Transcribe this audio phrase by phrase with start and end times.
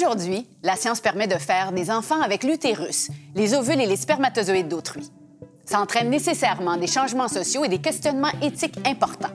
[0.00, 4.68] Aujourd'hui, la science permet de faire des enfants avec l'utérus, les ovules et les spermatozoïdes
[4.68, 5.10] d'autrui.
[5.64, 9.34] Ça entraîne nécessairement des changements sociaux et des questionnements éthiques importants.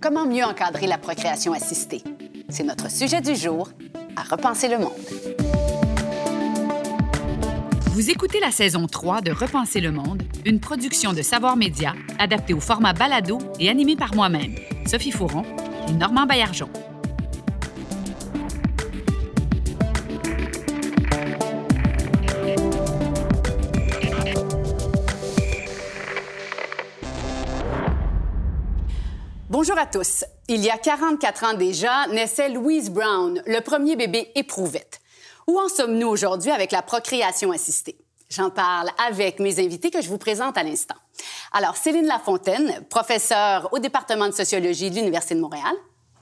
[0.00, 2.04] Comment mieux encadrer la procréation assistée?
[2.50, 3.70] C'est notre sujet du jour
[4.14, 4.92] à Repenser le monde.
[7.86, 12.54] Vous écoutez la saison 3 de Repenser le monde, une production de Savoir Média adaptée
[12.54, 14.54] au format balado et animée par moi-même,
[14.86, 15.42] Sophie Fouron
[15.88, 16.70] et Normand Baillargeon.
[29.68, 30.24] Bonjour à tous.
[30.46, 35.00] Il y a 44 ans déjà, naissait Louise Brown, le premier bébé éprouvette.
[35.48, 37.96] Où en sommes-nous aujourd'hui avec la procréation assistée?
[38.30, 40.94] J'en parle avec mes invités que je vous présente à l'instant.
[41.50, 45.74] Alors, Céline Lafontaine, professeure au département de sociologie de l'Université de Montréal.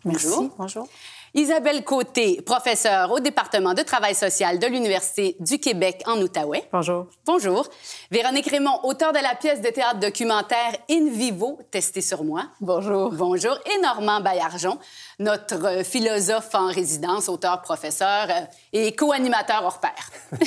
[0.07, 0.41] Bonjour.
[0.41, 0.55] Merci.
[0.57, 0.89] Bonjour.
[1.37, 6.69] Isabelle Côté, professeure au département de travail social de l'Université du Québec en Outaouais.
[6.73, 7.09] Bonjour.
[7.27, 7.69] Bonjour.
[8.13, 12.45] Véronique Raymond, auteure de la pièce de théâtre documentaire In Vivo, testée sur moi.
[12.61, 13.11] Bonjour.
[13.11, 13.59] Bonjour.
[13.67, 14.79] Et Normand Baillargeon,
[15.19, 18.41] notre philosophe en résidence, auteur, professeur euh,
[18.73, 20.11] et co-animateur hors pair.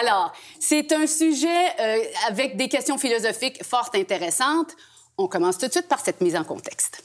[0.00, 4.76] Alors, c'est un sujet euh, avec des questions philosophiques fort intéressantes.
[5.16, 7.02] On commence tout de suite par cette mise en contexte.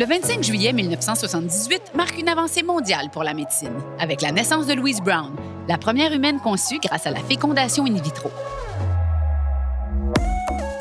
[0.00, 4.72] Le 25 juillet 1978 marque une avancée mondiale pour la médecine, avec la naissance de
[4.72, 5.30] Louise Brown,
[5.68, 8.30] la première humaine conçue grâce à la fécondation in vitro.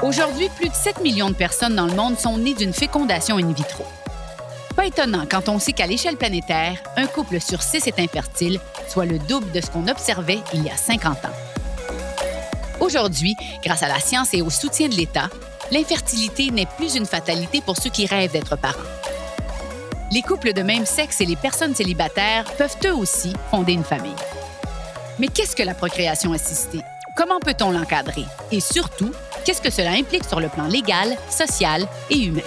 [0.04, 3.52] Aujourd'hui, plus de 7 millions de personnes dans le monde sont nées d'une fécondation in
[3.52, 3.84] vitro.
[4.78, 9.06] Pas étonnant quand on sait qu'à l'échelle planétaire, un couple sur six est infertile, soit
[9.06, 11.96] le double de ce qu'on observait il y a 50 ans.
[12.80, 15.30] Aujourd'hui, grâce à la science et au soutien de l'État,
[15.74, 18.80] l'infertilité n'est plus une fatalité pour ceux qui rêvent d'être parents.
[20.12, 24.16] Les couples de même sexe et les personnes célibataires peuvent eux aussi fonder une famille.
[25.20, 26.82] Mais qu'est-ce que la procréation assistée?
[27.16, 28.26] Comment peut-on l'encadrer?
[28.52, 29.12] Et surtout,
[29.46, 32.42] qu'est-ce que cela implique sur le plan légal, social et humain?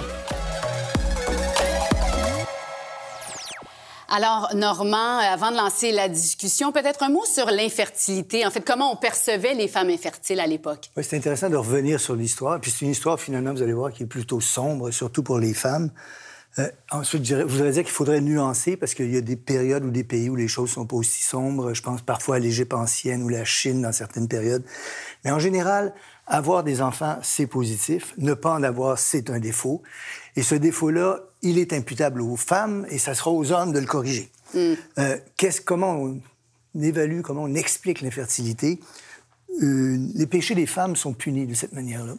[4.09, 8.44] Alors, Normand, avant de lancer la discussion, peut-être un mot sur l'infertilité.
[8.44, 10.91] En fait, comment on percevait les femmes infertiles à l'époque?
[10.97, 12.60] Oui, c'est intéressant de revenir sur l'histoire.
[12.60, 15.54] Puis c'est une histoire, finalement, vous allez voir, qui est plutôt sombre, surtout pour les
[15.54, 15.91] femmes.
[16.58, 19.90] Euh, ensuite, je voudrais dire qu'il faudrait nuancer parce qu'il y a des périodes ou
[19.90, 21.72] des pays où les choses sont pas aussi sombres.
[21.72, 24.62] Je pense parfois à l'Égypte ancienne ou la Chine dans certaines périodes.
[25.24, 25.94] Mais en général,
[26.26, 28.14] avoir des enfants, c'est positif.
[28.18, 29.82] Ne pas en avoir, c'est un défaut.
[30.36, 33.86] Et ce défaut-là, il est imputable aux femmes et ça sera aux hommes de le
[33.86, 34.30] corriger.
[34.54, 34.74] Mm.
[34.98, 35.18] Euh,
[35.64, 36.20] comment on
[36.80, 38.78] évalue, comment on explique l'infertilité?
[39.62, 42.14] Euh, les péchés des femmes sont punis de cette manière-là.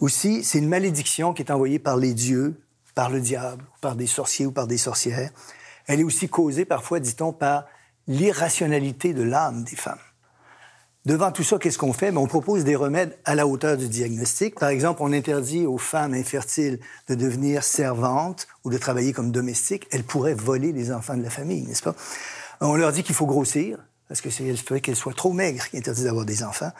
[0.00, 2.54] Aussi, c'est une malédiction qui est envoyée par les dieux,
[2.94, 5.30] par le diable, par des sorciers ou par des sorcières.
[5.86, 7.66] Elle est aussi causée parfois, dit-on, par
[8.06, 9.98] l'irrationalité de l'âme des femmes.
[11.06, 12.12] Devant tout ça, qu'est-ce qu'on fait?
[12.12, 14.58] Ben, on propose des remèdes à la hauteur du diagnostic.
[14.58, 19.88] Par exemple, on interdit aux femmes infertiles de devenir servantes ou de travailler comme domestiques.
[19.92, 21.94] Elles pourraient voler les enfants de la famille, n'est-ce pas?
[22.60, 25.66] On leur dit qu'il faut grossir, parce que c'est le fait qu'elles soient trop maigres
[25.70, 26.70] qui interdit d'avoir des enfants.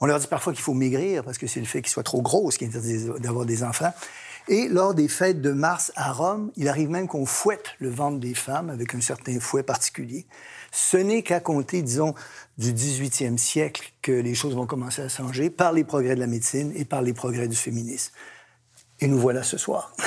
[0.00, 2.20] On leur dit parfois qu'il faut maigrir, parce que c'est le fait qu'ils soient trop
[2.20, 3.92] grosses qui interdit d'avoir des enfants.
[4.48, 8.18] Et lors des fêtes de mars à Rome, il arrive même qu'on fouette le ventre
[8.18, 10.26] des femmes avec un certain fouet particulier.
[10.72, 12.14] Ce n'est qu'à compter, disons,
[12.56, 16.26] du 18e siècle que les choses vont commencer à changer par les progrès de la
[16.26, 18.12] médecine et par les progrès du féminisme.
[19.00, 19.92] Et nous voilà ce soir.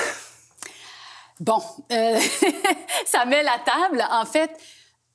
[1.39, 1.59] Bon,
[1.91, 2.19] euh,
[3.07, 4.05] ça met la table.
[4.11, 4.51] En fait,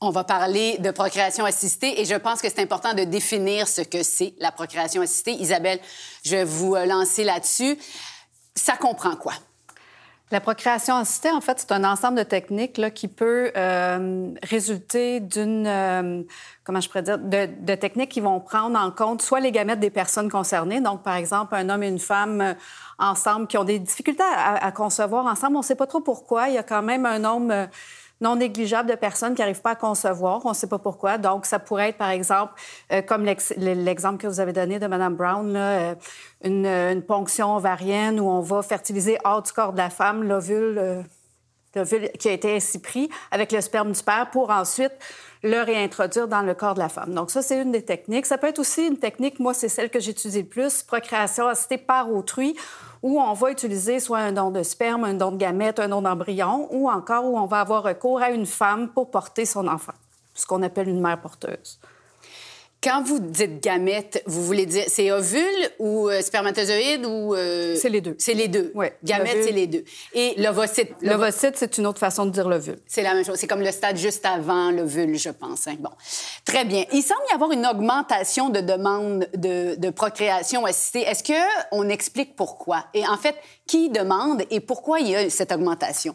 [0.01, 3.83] on va parler de procréation assistée et je pense que c'est important de définir ce
[3.83, 5.35] que c'est la procréation assistée.
[5.35, 5.79] Isabelle,
[6.25, 7.79] je vais vous euh, lancer là-dessus
[8.57, 9.35] ça comprend quoi?
[10.33, 15.21] La procréation assistée, en fait, c'est un ensemble de techniques là, qui peut euh, résulter
[15.21, 16.23] d'une, euh,
[16.65, 19.91] comment je pourrais dire, de, techniques qui vont prendre en compte soit les gamètes des
[19.91, 22.55] personnes concernées, donc par exemple un homme et une femme euh,
[22.99, 25.55] ensemble qui ont des difficultés à, à concevoir ensemble.
[25.55, 26.49] On ne sait pas trop pourquoi.
[26.49, 27.69] Il y a quand même un nombre
[28.21, 30.45] non négligeable de personnes qui n'arrivent pas à concevoir.
[30.45, 31.19] On ne sait pas pourquoi.
[31.19, 32.55] Donc, ça pourrait être, par exemple,
[32.93, 35.95] euh, comme l'exemple que vous avez donné de Mme Brown, là, euh,
[36.45, 41.03] une, ponction ovarienne où on va fertiliser hors du corps de la femme l'ovule euh,
[42.19, 44.93] qui a été ainsi pris avec le sperme du père pour ensuite
[45.43, 47.15] le réintroduire dans le corps de la femme.
[47.15, 48.27] Donc ça, c'est une des techniques.
[48.27, 51.79] Ça peut être aussi une technique, moi, c'est celle que j'étudie le plus, procréation assistée
[51.79, 52.57] par autrui,
[53.07, 56.03] où on va utiliser soit un don de sperme, un don de gamète, un don
[56.03, 59.93] d'embryon, ou encore où on va avoir recours à une femme pour porter son enfant,
[60.35, 61.79] ce qu'on appelle une mère porteuse.
[62.87, 65.43] Quand vous dites gamète, vous voulez dire c'est ovule
[65.81, 68.15] ou euh, spermatozoïde ou euh, C'est les deux.
[68.19, 68.71] C'est les deux.
[68.77, 68.87] Oui.
[69.03, 69.83] Gamète, c'est les deux.
[70.15, 70.93] Et l'ovocyte.
[71.03, 72.79] L'ovocyte, c'est une autre façon de dire l'ovule.
[72.87, 73.39] C'est la même chose.
[73.39, 75.67] C'est comme le stade juste avant l'ovule, je pense.
[75.67, 75.75] hein.
[75.81, 75.91] Bon,
[76.45, 76.85] très bien.
[76.93, 81.01] Il semble y avoir une augmentation de demandes de, de procréation assistée.
[81.03, 81.33] Est-ce que
[81.73, 82.85] on explique pourquoi?
[82.95, 83.35] Et en fait,
[83.67, 86.15] qui demande et pourquoi il y a cette augmentation?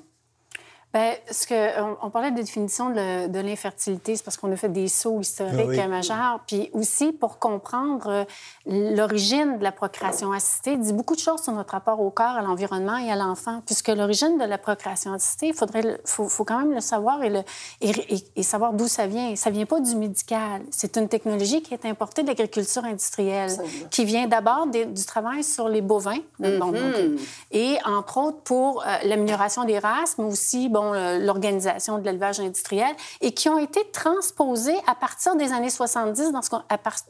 [0.94, 4.58] Bien, ce que, on, on parlait de définition de, de l'infertilité, c'est parce qu'on a
[4.58, 5.80] fait des sauts historiques Ah oui.
[5.80, 6.40] euh, majeurs.
[6.46, 8.26] Puis aussi, pour comprendre euh,
[8.66, 12.42] l'origine de la procréation assistée, dit beaucoup de choses sur notre rapport au corps, à
[12.42, 13.62] l'environnement et à l'enfant.
[13.66, 17.30] Puisque l'origine de la procréation assistée, il faudrait, faut, faut quand même le savoir et,
[17.30, 17.40] le,
[17.80, 19.34] et, et- et savoir d'où ça vient.
[19.38, 20.62] Ça vient pas du médical.
[20.72, 23.52] C'est une technologie qui est importée de l'agriculture industrielle,
[23.92, 26.20] qui vient d'abord du travail sur les bovins.
[26.40, 27.16] Donc, euh,
[27.52, 32.40] et entre autres pour euh, l'amélioration des races, mais aussi bon, euh, l'organisation de l'élevage
[32.40, 36.50] industriel, et qui ont été transposés à partir des années 70 dans, ce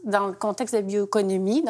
[0.03, 1.63] dans le contexte de la bioéconomie,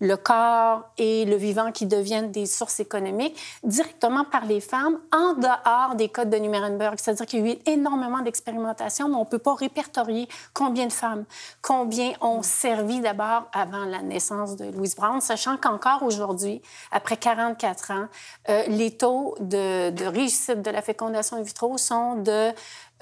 [0.00, 5.34] le corps et le vivant qui deviennent des sources économiques, directement par les femmes, en
[5.34, 6.98] dehors des codes de Nuremberg.
[6.98, 10.92] C'est-à-dire qu'il y a eu énormément d'expérimentation, mais on ne peut pas répertorier combien de
[10.92, 11.24] femmes,
[11.62, 17.90] combien ont servi d'abord avant la naissance de Louise Brown, sachant qu'encore aujourd'hui, après 44
[17.90, 18.08] ans,
[18.48, 22.50] euh, les taux de, réussite de la fécondation in vitro sont de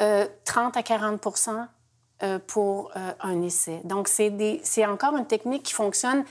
[0.01, 1.21] euh, 30 à 40
[2.23, 3.81] euh, pour euh, un essai.
[3.85, 6.25] Donc, c'est encore une technique qui fonctionne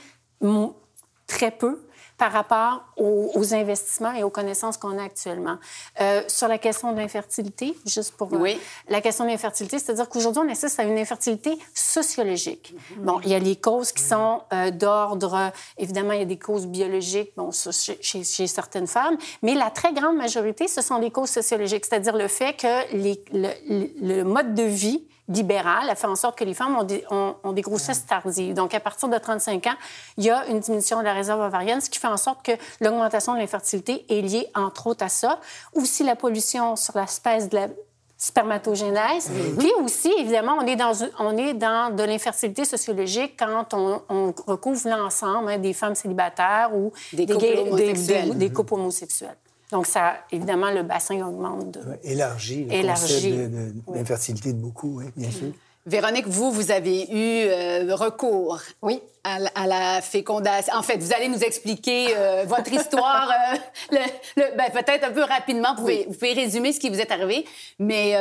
[1.26, 1.80] très peu
[2.18, 5.56] par rapport aux, aux investissements et aux connaissances qu'on a actuellement.
[6.00, 8.32] Euh, sur la question de l'infertilité, juste pour...
[8.32, 8.60] euh, Oui.
[8.88, 12.74] La question de l'infertilité, c'est-à-dire qu'aujourd'hui, on assiste à une infertilité sociologique.
[12.98, 15.50] Bon, il y a les causes qui sont euh, d'ordre...
[15.78, 19.92] Évidemment, il y a des causes biologiques, bon, chez, chez- certaines femmes, mais la très
[19.92, 24.62] grande majorité, ce sont des causes sociologiques, c'est-à-dire le fait que les- le, mode de
[24.64, 28.04] vie libéral a fait en sorte que les femmes ont des, ont- ont des grossesses
[28.06, 28.54] tardives.
[28.54, 29.74] Donc, à partir de 35 ans,
[30.16, 32.52] il y a une diminution de la réserve ovarienne, ce qui fait en sorte que
[32.80, 35.38] l'augmentation de l'infertilité est liée, entre autres, à ça.
[35.74, 37.68] Aussi, la pollution sur l'espèce de la
[38.16, 39.30] spermatogénèse.
[39.58, 44.32] Puis aussi, évidemment, on est dans, on est dans de l'infertilité sociologique quand on, on
[44.46, 48.28] recouvre l'ensemble hein, des femmes célibataires ou Des gays- couples homosexuels.
[48.30, 49.36] des- des couples homosexuels.
[49.70, 51.70] Donc, ça, évidemment, le bassin augmente.
[51.72, 51.80] De...
[52.04, 53.02] Élargi le Élargi.
[53.30, 55.48] concept de- de- d'infertilité de, beaucoup, oui, bien sûr.
[55.84, 59.02] Véronique, vous, vous avez eu euh, recours Oui.
[59.24, 60.72] à, la- à la fécondation.
[60.76, 63.56] En fait, vous allez nous expliquer euh, votre histoire, euh,
[63.90, 63.98] le-
[64.42, 65.70] le- ben, peut-être un peu rapidement.
[65.74, 67.44] Vous pouvez, vous pouvez résumer ce qui vous est arrivé.
[67.80, 68.14] Mais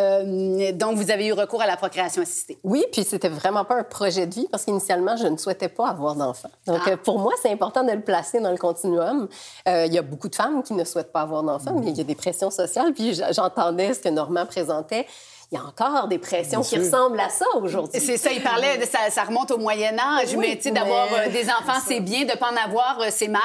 [0.74, 2.58] donc, vous avez eu recours à la procréation assistée.
[2.64, 5.88] Oui, puis c'était vraiment pas un projet de vie parce qu'initialement, je ne souhaitais pas
[5.90, 6.50] avoir d'enfant.
[6.66, 9.28] Donc, euh, pour moi, c'est important de le placer dans le continuum.
[9.68, 12.02] Il y a beaucoup de femmes qui ne souhaitent pas avoir d'enfant, mais il y
[12.02, 12.92] a des pressions sociales.
[12.94, 15.06] Puis j'entendais ce que Normand présentait.
[15.54, 18.00] Il y a encore des pressions qui ressemblent à ça aujourd'hui.
[18.00, 20.72] C'est ça, il parlait, de, ça, ça remonte au Moyen Âge, Oui, mais tu sais,
[20.72, 23.42] d'avoir mais- euh, des enfants, c'est bien, de pas en avoir, euh, c'est mal.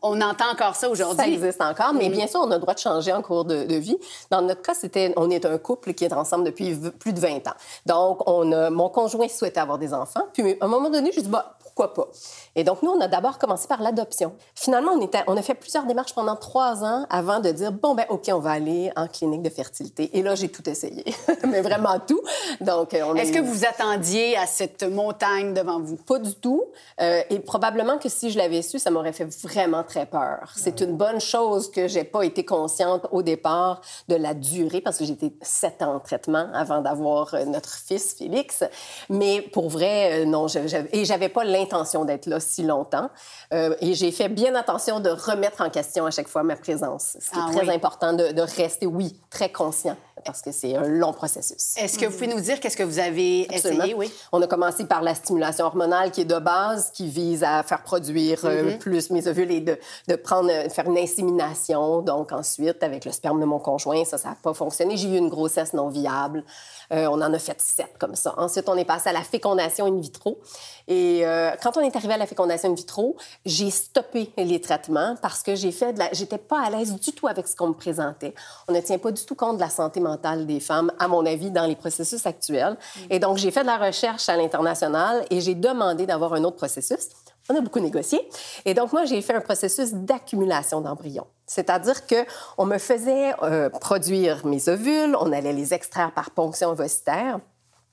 [0.00, 1.34] On entend encore ça Ça aujourd'hui.
[1.34, 3.74] existe encore, mais bien sûr, on a le droit de changer en cours de, de
[3.74, 3.98] vie.
[4.30, 7.46] Dans notre cas, c'était, on est un couple qui est ensemble depuis plus de 20
[7.46, 7.54] ans.
[7.84, 10.22] Donc, on a, mon conjoint souhaitait avoir des enfants.
[10.32, 12.10] Puis, à un moment donné, je dis, bah, pourquoi pas?
[12.56, 14.32] Et donc, nous, on a d'abord commencé par l'adoption.
[14.54, 17.94] Finalement, on, était, on a fait plusieurs démarches pendant trois ans avant de dire, bon,
[17.94, 20.10] ben, OK, on va aller en clinique de fertilité.
[20.18, 21.04] Et là, j'ai tout essayé,
[21.48, 22.20] mais vraiment tout.
[22.60, 25.96] Donc, euh, on Est-ce que vous attendiez à cette montagne devant vous?
[25.96, 26.64] pas du tout.
[27.00, 30.52] Euh, et probablement que si je l'avais su, ça m'aurait fait vraiment très peur.
[30.56, 34.98] C'est une bonne chose que j'ai pas été consciente au départ de la durée, parce
[34.98, 38.64] que j'étais sept ans en traitement avant d'avoir euh, notre fils Félix.
[39.08, 41.69] Mais pour vrai, non, je- j'avais- et j'avais pas l'intention
[42.04, 43.08] d'être là si longtemps.
[43.54, 47.16] Euh, et j'ai fait bien attention de remettre en question à chaque fois ma présence.
[47.20, 47.74] Ce qui Ah est très oui.
[47.74, 51.76] important de, de rester, oui, très conscient, parce que c'est un long processus.
[51.76, 53.80] Est-ce que vous pouvez nous dire qu'est-ce que vous avez Absolument.
[53.84, 53.94] essayé?
[53.94, 54.12] Oui.
[54.32, 57.82] On a commencé par la stimulation hormonale qui est de base, qui vise à faire
[57.82, 58.78] produire euh, Mm-hmm.
[58.78, 62.02] plus mes ovules et de, de prendre, euh, faire une insémination.
[62.02, 64.96] Donc ensuite, avec le sperme de mon conjoint, ça, ça n'a pas fonctionné.
[64.96, 66.44] J'ai eu une grossesse non viable.
[66.92, 68.34] Euh, on en a fait sept comme ça.
[68.36, 70.40] Ensuite, on est passé à la fécondation in vitro.
[70.88, 75.14] Et euh, quand on est arrivé à la fécondation in vitro, j'ai stoppé les traitements
[75.22, 76.12] parce que j'ai fait de la...
[76.12, 78.34] J'étais pas à l'aise du tout avec ce qu'on me présentait.
[78.68, 81.24] On ne tient pas du tout compte de la santé mentale des femmes, à mon
[81.26, 82.76] avis, dans les processus actuels.
[83.08, 86.56] Et donc, j'ai fait de la recherche à l'international et j'ai demandé d'avoir un autre
[86.56, 87.08] processus.
[87.48, 88.28] On a beaucoup négocié.
[88.64, 91.26] Et donc, moi, j'ai fait un processus d'accumulation d'embryons.
[91.50, 92.24] C'est-à-dire que
[92.58, 97.40] on me faisait euh, produire mes ovules, on allait les extraire par ponction ovocitaire.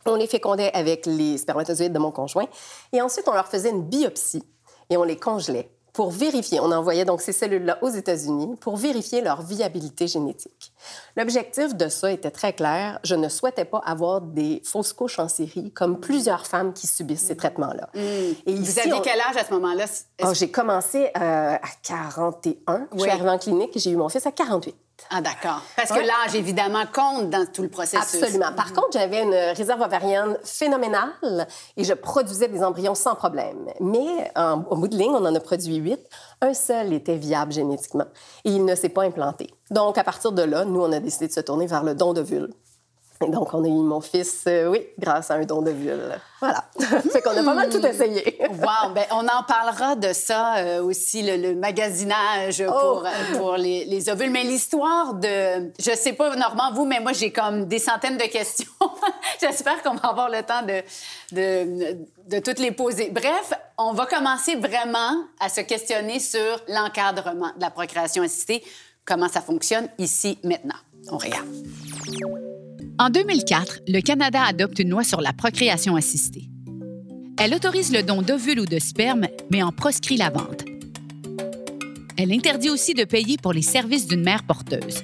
[0.06, 2.46] On les fécondait avec les spermatozoïdes de mon conjoint.
[2.94, 4.44] Et ensuite, on leur faisait une biopsie
[4.92, 9.22] et on les congelait pour vérifier, on envoyait donc ces cellules-là aux États-Unis pour vérifier
[9.22, 10.57] leur viabilité génétique.
[11.16, 13.00] L'objectif de ça était très clair.
[13.04, 17.26] Je ne souhaitais pas avoir des fausses couches en série comme plusieurs femmes qui subissent
[17.26, 17.90] ces traitements-là.
[17.94, 18.00] Mm.
[18.46, 19.86] Et Vous aviez quel âge à ce moment-là?
[20.24, 22.88] Oh, j'ai commencé euh, à 41.
[22.94, 24.76] Je suis arrivée en clinique et j'ai eu mon fils à 48.
[25.10, 25.62] Ah, d'accord.
[25.76, 28.22] Parce que l'âge, évidemment, compte dans tout le processus.
[28.22, 28.52] Absolument.
[28.56, 33.68] Par contre, j'avais une réserve ovarienne phénoménale et je produisais des embryons sans problème.
[33.80, 34.32] Mais
[34.70, 36.00] au bout de ligne, on en a produit huit.
[36.42, 38.06] Un seul était viable génétiquement
[38.44, 39.50] et il ne s'est pas implanté.
[39.72, 42.14] Donc, à partir de là, nous, on a décidé de se tourner vers le don.
[42.14, 42.24] Et
[43.26, 46.20] donc, on a eu mon fils, euh, oui, grâce à un don de vulve.
[46.40, 46.66] Voilà.
[47.12, 48.38] fait qu'on a pas mal tout essayé.
[48.50, 48.94] wow!
[48.94, 52.72] Bien, on en parlera de ça euh, aussi, le, magasinage oh!
[52.72, 54.30] pour, euh, pour les, les, ovules.
[54.30, 55.72] Mais l'histoire de...
[55.80, 58.72] Je sais pas, Normand, vous, mais moi, j'ai comme des centaines de questions.
[59.42, 60.84] J'espère qu'on va avoir le temps de,
[61.36, 61.98] de,
[62.28, 63.10] de toutes les poser.
[63.10, 68.64] Bref, on va commencer vraiment à se questionner sur l'encadrement de la procréation assistée,
[69.06, 70.78] comment ça fonctionne ici, maintenant?
[71.12, 71.48] On regarde.
[73.00, 76.50] En 2004, le Canada adopte une loi sur la procréation assistée.
[77.38, 80.66] Elle autorise le don d'ovules ou de sperme, mais en proscrit la vente.
[82.18, 85.04] Elle interdit aussi de payer pour les services d'une mère porteuse.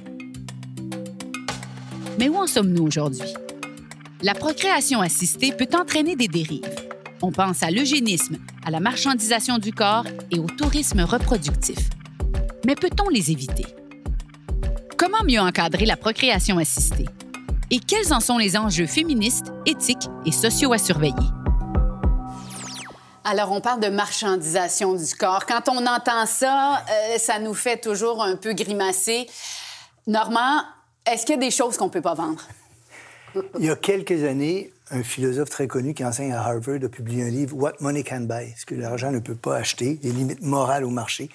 [2.17, 3.31] Mais où en sommes-nous aujourd'hui?
[4.23, 6.75] La procréation assistée peut entraîner des dérives.
[7.21, 11.77] On pense à l'eugénisme, à la marchandisation du corps et au tourisme reproductif.
[12.65, 13.65] Mais peut-on les éviter?
[14.97, 17.05] Comment mieux encadrer la procréation assistée?
[17.73, 21.15] Et quels en sont les enjeux féministes, éthiques et sociaux à surveiller?
[23.23, 25.47] Alors, on parle de marchandisation du corps.
[25.47, 29.25] Quand on entend ça, euh, ça nous fait toujours un peu grimacer.
[30.05, 30.61] Normand,
[31.11, 32.43] est-ce qu'il y a des choses qu'on ne peut pas vendre?
[33.57, 37.23] Il y a quelques années, un philosophe très connu qui enseigne à Harvard a publié
[37.23, 40.43] un livre, What Money Can Buy, ce que l'argent ne peut pas acheter, les limites
[40.43, 41.31] morales au marché.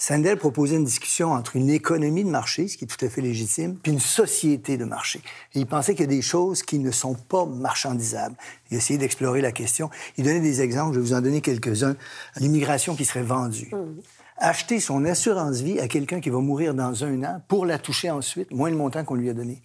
[0.00, 3.20] Sandel proposait une discussion entre une économie de marché, ce qui est tout à fait
[3.20, 5.20] légitime, puis une société de marché.
[5.52, 8.34] Et il pensait qu'il y a des choses qui ne sont pas marchandisables.
[8.70, 9.90] Il essayait d'explorer la question.
[10.16, 11.96] Il donnait des exemples, je vais vous en donner quelques-uns.
[12.36, 13.68] L'immigration qui serait vendue.
[13.70, 14.00] Mmh.
[14.38, 18.10] Acheter son assurance vie à quelqu'un qui va mourir dans un an pour la toucher
[18.10, 19.60] ensuite, moins le montant qu'on lui a donné.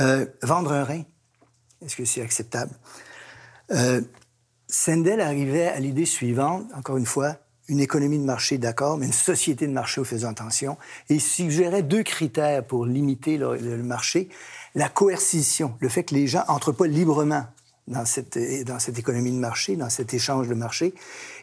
[0.00, 1.02] Euh, vendre un rein,
[1.84, 2.72] est-ce que c'est acceptable?
[3.72, 4.00] Euh,
[4.68, 7.36] Sandel arrivait à l'idée suivante, encore une fois,
[7.68, 10.76] une économie de marché, d'accord, mais une société de marché où faisant attention.
[11.08, 14.28] Et il suggérait deux critères pour limiter le, marché.
[14.74, 17.46] La coercition, le fait que les gens entrent pas librement
[17.86, 18.36] dans cette
[18.98, 20.94] économie de marché, dans cet échange de marché.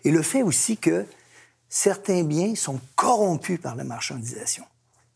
[0.04, 1.06] Et le fait aussi que
[1.70, 4.66] certains biens sont corrompus par la marchandisation.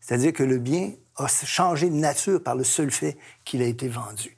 [0.00, 3.88] C'est-à-dire que le bien a changé de nature par le seul fait qu'il a été
[3.88, 4.35] vendu.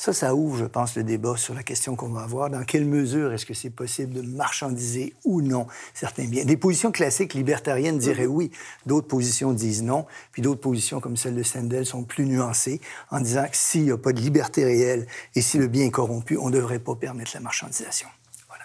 [0.00, 2.48] Ça, ça ouvre, je pense, le débat sur la question qu'on va avoir.
[2.48, 6.46] Dans quelle mesure est-ce que c'est possible de marchandiser ou non certains biens?
[6.46, 8.34] Des positions classiques libertariennes diraient mhm.
[8.34, 8.50] oui,
[8.86, 12.80] d'autres positions disent non, puis d'autres positions comme celle de Sandel sont plus nuancées
[13.10, 15.90] en disant que s'il n'y a pas de liberté réelle et si le bien est
[15.90, 18.08] corrompu, on ne devrait pas permettre la marchandisation.
[18.48, 18.64] Voilà.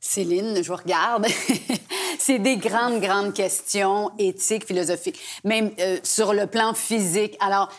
[0.00, 1.26] Céline, je vous regarde.
[2.20, 7.36] c'est des grandes, grandes questions éthiques, philosophiques, même euh, sur le plan physique.
[7.40, 7.72] Alors,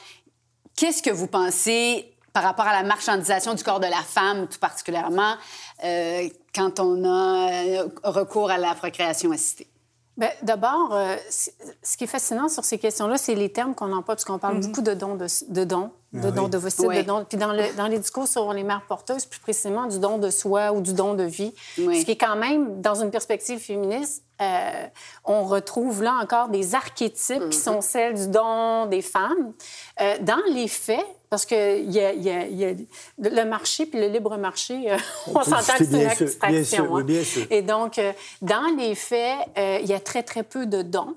[0.75, 4.59] qu'est-ce que vous pensez par rapport à la marchandisation du corps de la femme, tout
[4.59, 5.35] particulièrement,
[5.83, 9.67] euh, quand on a euh, recours à la procréation assistée?
[10.15, 14.15] Bien, d'abord, euh, ce qui est fascinant sur ces questions-là, c'est les termes qu'on emploie,
[14.15, 14.67] parce qu'on parle mm-hmm.
[14.67, 17.25] beaucoup de dons de, de dons, de ah dons de de dons.
[17.27, 20.29] Puis dans, le, dans, les discours sur les mères porteuses, plus précisément du don de
[20.29, 24.23] soi ou du don de vie, ce qui est quand même, dans une perspective féministe,
[24.41, 24.87] euh,
[25.25, 27.63] on retrouve là encore des archétypes qui mm-hmm.
[27.63, 29.51] sont celles du don des femmes.
[29.99, 32.73] Euh, dans les faits, parce que y a, y a, y a
[33.17, 36.97] le marché puis le libre marché, euh, on s'entend que c'est une abstraction.
[36.97, 37.05] Hein.
[37.49, 37.99] Et donc,
[38.41, 41.15] dans les faits, il y a très, très peu de dons.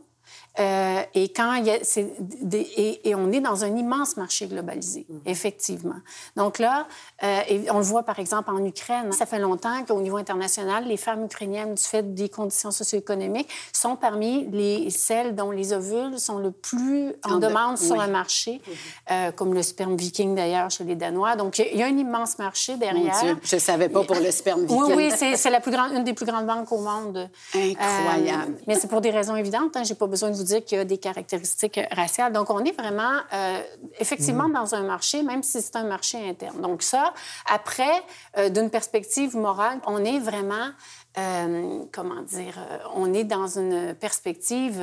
[0.59, 5.06] Euh, et, quand il y a, et, et, on est dans un immense marché globalisé,
[5.11, 5.21] mm-hmm.
[5.25, 5.94] effectivement.
[6.37, 6.87] Donc là,
[7.23, 9.12] euh, et on le voit par exemple en Ukraine.
[9.12, 13.97] Ça fait longtemps qu'au niveau international, les femmes ukrainiennes, du fait des conditions socio-économiques, sont
[13.97, 19.12] parmi les, celles dont les ovules sont le plus en, demande sur le marché, mm-hmm.
[19.12, 21.35] euh, comme le sperme viking d'ailleurs chez les Danois.
[21.35, 23.14] Donc il y a un immense marché derrière.
[23.42, 24.82] je ne savais pas pour le sperme viking.
[24.82, 27.30] Oui, oui, c'est la plus grande, une des plus grandes banques au monde.
[27.54, 28.59] Incroyable.
[28.66, 29.76] mais c'est pour des raisons évidentes.
[29.76, 29.85] Hein.
[29.85, 32.32] J'ai pas besoin de dire qu'il y a des caractéristiques raciales.
[32.32, 33.62] Donc, on est vraiment, euh,
[33.99, 34.52] effectivement, mm.
[34.52, 36.61] dans un marché, même si c'est un marché interne.
[36.61, 37.12] Donc, ça,
[37.46, 38.02] après,
[38.38, 40.70] euh, d'une perspective morale, on est vraiment,
[41.18, 42.58] euh, comment dire,
[42.94, 44.80] on est dans une perspective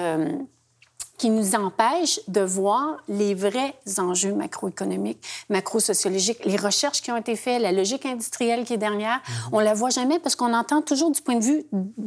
[1.20, 7.36] qui nous empêche de voir les vrais enjeux macroéconomiques, macro-sociologiques, les recherches qui ont été
[7.36, 9.18] faites, la logique industrielle qui est derrière.
[9.18, 9.50] Mm -hmm.
[9.58, 11.62] On la voit jamais parce qu'on entend toujours du point de vue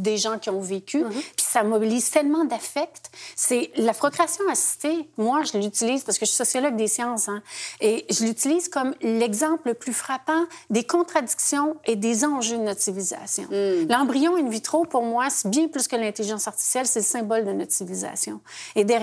[0.07, 1.23] des gens qui ont vécu, mm -hmm.
[1.37, 3.03] puis ça mobilise tellement d'affect.
[3.47, 4.99] C'est la procréation assistée.
[5.27, 7.41] Moi, je l'utilise parce que je suis sociologue des sciences, hein,
[7.89, 10.45] et je l'utilise comme l'exemple le plus frappant
[10.77, 13.47] des contradictions et des enjeux de notre civilisation.
[13.51, 13.93] Mm.
[13.93, 17.55] L'embryon in vitro, pour moi, c'est bien plus que l'intelligence artificielle, c'est le symbole de
[17.61, 18.37] notre civilisation.
[18.79, 19.02] Et derrière,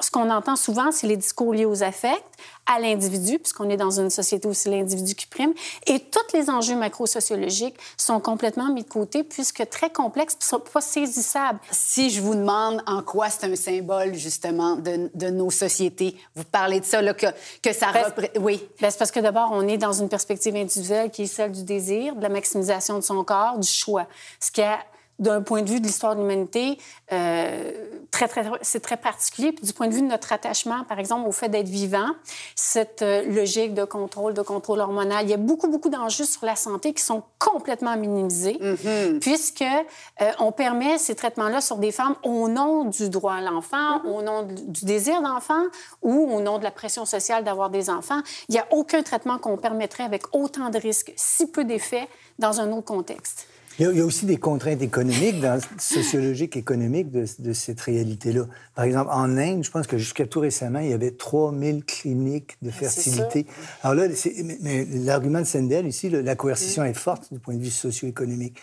[0.00, 2.24] ce qu'on entend souvent, c'est les discours liés aux affects,
[2.66, 5.52] à l'individu, puisqu'on est dans une société où c'est l'individu qui prime,
[5.86, 10.60] et tous les enjeux macro-sociologiques sont complètement mis de côté, puisque très complexes, ne sont
[10.60, 11.58] pas saisissables.
[11.70, 16.44] Si je vous demande en quoi c'est un symbole, justement, de, de, nos sociétés, vous
[16.44, 17.26] parlez de ça, là, que,
[17.62, 18.38] que ça représente...
[18.40, 18.62] Oui.
[18.80, 21.64] Ben, c'est parce que d'abord, on est dans une perspective individuelle qui est celle du
[21.64, 24.06] désir, de la maximisation de son corps, du choix.
[24.38, 24.78] Ce qui a
[25.20, 26.78] d'un point de vue de l'histoire de l'humanité,
[27.12, 27.70] euh,
[28.10, 29.52] très, très, c'est très particulier.
[29.52, 32.08] Puis du point de vue de notre attachement, par exemple, au fait d'être vivant,
[32.56, 36.44] cette euh, logique de contrôle, de contrôle hormonal, il y a beaucoup, beaucoup d'enjeux sur
[36.46, 39.18] la santé qui sont complètement minimisés, mm -hmm.
[39.20, 43.90] puisque euh, on permet ces traitements-là sur des femmes au nom du droit à l'enfant,
[43.90, 44.14] mm -hmm.
[44.14, 44.38] au nom
[44.76, 45.64] du désir d'enfant
[46.02, 48.22] ou au nom de la pression sociale d'avoir des enfants.
[48.48, 52.08] Il n'y a aucun traitement qu'on permettrait avec autant de risques, si peu d'effets,
[52.38, 53.38] dans un autre contexte.
[53.78, 58.46] Il y a aussi des contraintes économiques, dans, sociologiques économiques de, de cette réalité-là.
[58.74, 62.58] Par exemple, en Inde, je pense que jusqu'à tout récemment, il y avait 3000 cliniques
[62.60, 63.46] de fertilité.
[63.82, 64.12] Alors là,
[64.60, 68.58] mais l'argument de Sendel ici, là, la coercition est forte du point de vue socio-économique.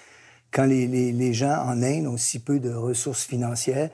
[0.51, 3.89] Quand les, les, les, gens en Inde ont si peu de ressources financières,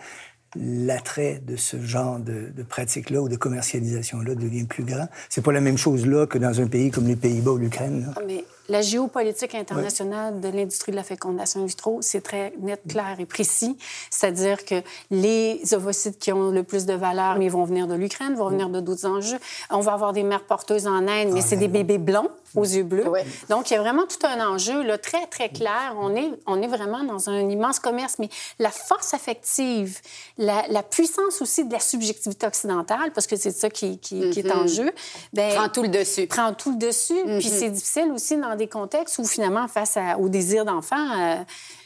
[0.55, 5.07] l'attrait de ce genre de, de pratique-là ou de commercialisation-là devient plus grand.
[5.29, 8.13] C'est pas la même chose là que dans un pays comme les Pays-Bas ou l'Ukraine.
[8.27, 13.15] Mais la géopolitique internationale de l'industrie de la fécondation in vitro, c'est très net, clair
[13.19, 13.77] et précis.
[14.09, 14.75] C'est-à-dire que
[15.11, 18.69] les ovocytes qui ont le plus de valeur, ils vont venir de l'Ukraine, vont venir
[18.69, 19.39] de d'autres enjeux.
[19.69, 22.63] On va avoir des mères porteuses en Inde, mais ah, c'est des bébés blonds aux
[22.63, 23.05] yeux bleus.
[23.49, 25.95] Donc, il y a vraiment tout un enjeu là, très, très clair.
[25.99, 28.29] On est, on est vraiment dans un immense commerce, mais
[28.59, 29.99] la force affective,
[30.37, 34.21] la, la puissance aussi de la subjectivité occidentale, parce que c'est ça qui, qui, mm
[34.21, 34.31] -hmm.
[34.31, 34.91] qui, est en jeu,
[35.33, 36.27] ben, prend tout le dessus.
[36.27, 37.23] Prend tout le dessus.
[37.23, 37.39] Mm -hmm.
[37.39, 41.05] Puis c'est difficile aussi dans des contextes où, finalement, face à, au désir d'enfant...
[41.11, 41.43] Euh,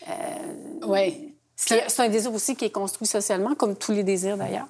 [0.09, 0.13] euh,
[0.93, 1.36] oui.
[1.59, 4.67] C'est un désir aussi qui est construit socialement, comme tous les désirs d'ailleurs.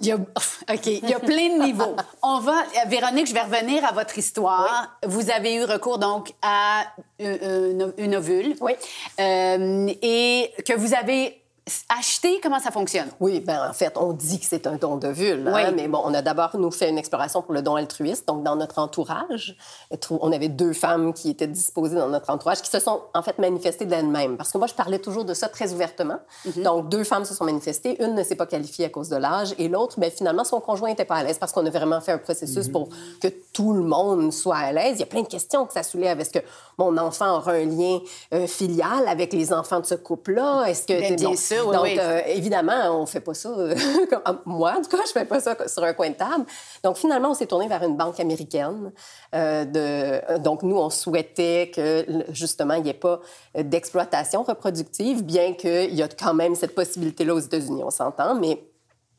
[0.00, 1.96] Il y a, OK, il y a plein de niveaux.
[2.22, 2.54] On va,
[2.86, 4.96] Véronique, je vais revenir à votre histoire.
[5.02, 5.08] Oui.
[5.10, 6.84] Vous avez eu recours donc à
[7.18, 8.54] une, une ovule.
[8.60, 8.72] Oui.
[9.18, 11.43] Euh, et que vous avez
[11.88, 13.08] acheter, comment ça fonctionne?
[13.20, 15.62] Oui, ben en fait, on dit que c'est un don de vulve, oui.
[15.62, 18.28] hein, mais bon, on a d'abord, nous, fait une exploration pour le don altruiste.
[18.28, 19.56] Donc, dans notre entourage,
[20.10, 23.38] on avait deux femmes qui étaient disposées dans notre entourage qui se sont, en fait,
[23.38, 24.36] manifestées d'elles-mêmes.
[24.36, 26.18] Parce que moi, je parlais toujours de ça très ouvertement.
[26.44, 26.62] Mm -hmm.
[26.62, 28.02] Donc, deux femmes se sont manifestées.
[28.04, 30.90] Une ne s'est pas qualifiée à cause de l'âge et l'autre, ben finalement, son conjoint
[30.90, 32.72] n'était pas à l'aise parce qu'on a vraiment fait un processus mm -hmm.
[32.72, 32.88] pour
[33.22, 34.94] que tout le monde soit à l'aise.
[34.98, 36.16] Il y a plein de questions que ça soulève.
[36.20, 36.44] Est-ce que
[36.76, 37.96] mon enfant aura un lien
[38.34, 40.50] euh, filial avec les enfants de ce couple-là?
[40.70, 40.98] Est-ce que...
[41.00, 41.68] Bien, bien sûr.
[41.68, 41.98] Oui, Donc, oui.
[41.98, 43.48] Euh, évidemment, on ne fait pas ça.
[43.50, 43.74] Euh,
[44.10, 46.44] comme, moi, en tout cas, je ne fais pas ça sur un coin de table.
[46.82, 48.92] Donc, finalement, on s'est tourné vers une banque américaine.
[49.34, 53.20] Euh, de, donc, nous, on souhaitait que, justement, il n'y ait pas
[53.54, 58.60] d'exploitation reproductive, bien qu'il y a quand même cette possibilité-là aux États-Unis, on s'entend, mais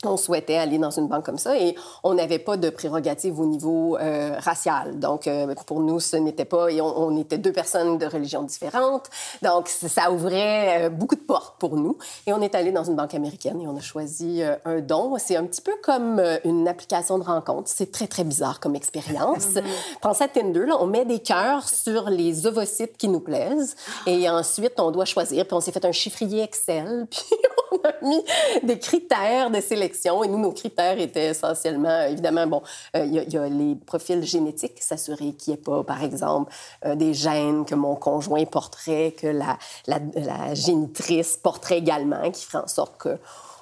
[0.05, 3.45] on souhaitait aller dans une banque comme ça et on n'avait pas de prérogative au
[3.45, 4.99] niveau euh, racial.
[4.99, 6.71] Donc, euh, pour nous, ce n'était pas...
[6.71, 9.09] Et on, on, était deux personnes de religions différentes.
[9.41, 11.97] Donc, ça ouvrait euh, beaucoup de portes pour nous.
[12.27, 15.15] Et on est allé dans une banque américaine et on a choisi un don.
[15.17, 17.69] C'est un petit peu comme une application de rencontre.
[17.73, 19.45] C'est très, très bizarre comme expérience.
[19.55, 19.63] -hmm.
[20.01, 24.29] Pensez à Tinder, là, on met des cœurs sur les ovocytes qui nous plaisent et
[24.29, 25.45] ensuite, on doit choisir.
[25.45, 27.37] Puis on s'est fait un chiffrier Excel, puis
[27.71, 28.23] on a mis
[28.63, 29.94] des critères de sélection.
[30.23, 32.61] Et nous, nos critères étaient essentiellement, évidemment, bon,
[32.93, 36.51] il euh, y, y, a les profils génétiques, s'assurer qu'il n'y ait pas, par exemple,
[36.85, 42.45] euh, des gènes que mon conjoint porterait, que la, la, la génitrice porterait également, qui
[42.45, 43.17] ferait en sorte que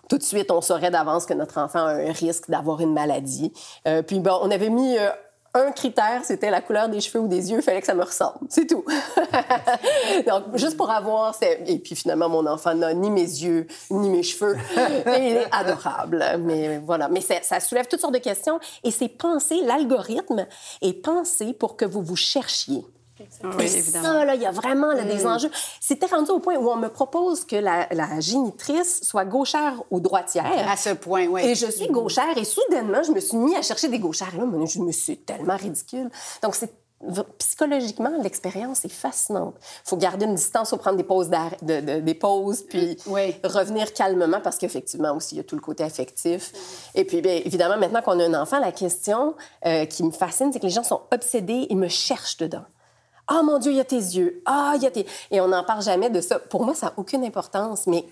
[0.10, 3.54] tout de suite, on saurait d'avance que notre enfant a un risque d'avoir une maladie.
[3.88, 5.10] Euh, puis, bon, on avait mis euh,
[5.56, 8.04] un critère, c'était la couleur des cheveux ou des yeux, il fallait que ça me
[8.04, 8.40] ressemble.
[8.50, 8.84] C'est tout.
[10.28, 11.36] Donc, juste pour avoir...
[11.42, 14.58] Et puis, finalement, mon enfant n'a ni mes yeux, ni mes cheveux.
[15.18, 16.26] Et il est adorable.
[16.40, 17.08] Mais voilà.
[17.08, 18.60] Mais ça soulève toutes sortes de questions.
[18.84, 20.48] Et c'est pensé, l'algorithme
[20.82, 22.84] est pensé pour que vous vous cherchiez.
[23.58, 25.52] Oui, ça, là, il y a vraiment là, des enjeux.
[25.80, 30.00] C'était rendu au point où on me propose que la, la, génitrice soit gauchère ou
[30.00, 30.68] droitière.
[30.70, 31.42] À ce point, oui.
[31.46, 32.38] Et je suis gauchère.
[32.38, 34.36] Et soudainement, je me suis mis à chercher des gauchères.
[34.36, 36.10] Là, je me suis tellement ridicule.
[36.42, 36.74] Donc, c'est
[37.38, 39.56] psychologiquement, l'expérience est fascinante.
[39.86, 42.98] Il faut garder une distance, il faut prendre des pauses, de, des pauses, puis
[43.44, 46.90] revenir calmement parce qu'effectivement aussi, il y a tout le côté affectif.
[46.96, 50.52] Et puis, bien, évidemment, maintenant qu'on a un enfant, la question euh, qui me fascine,
[50.54, 52.64] c'est que les gens sont obsédés et me cherchent dedans.
[53.28, 54.42] Ah, oh, mon Dieu, il y a tes yeux.
[54.46, 55.06] Ah, il y a tes...
[55.32, 56.40] Et on n'en parle jamais de ça.
[56.40, 58.06] Pour moi, ça n'a aucune importance, mais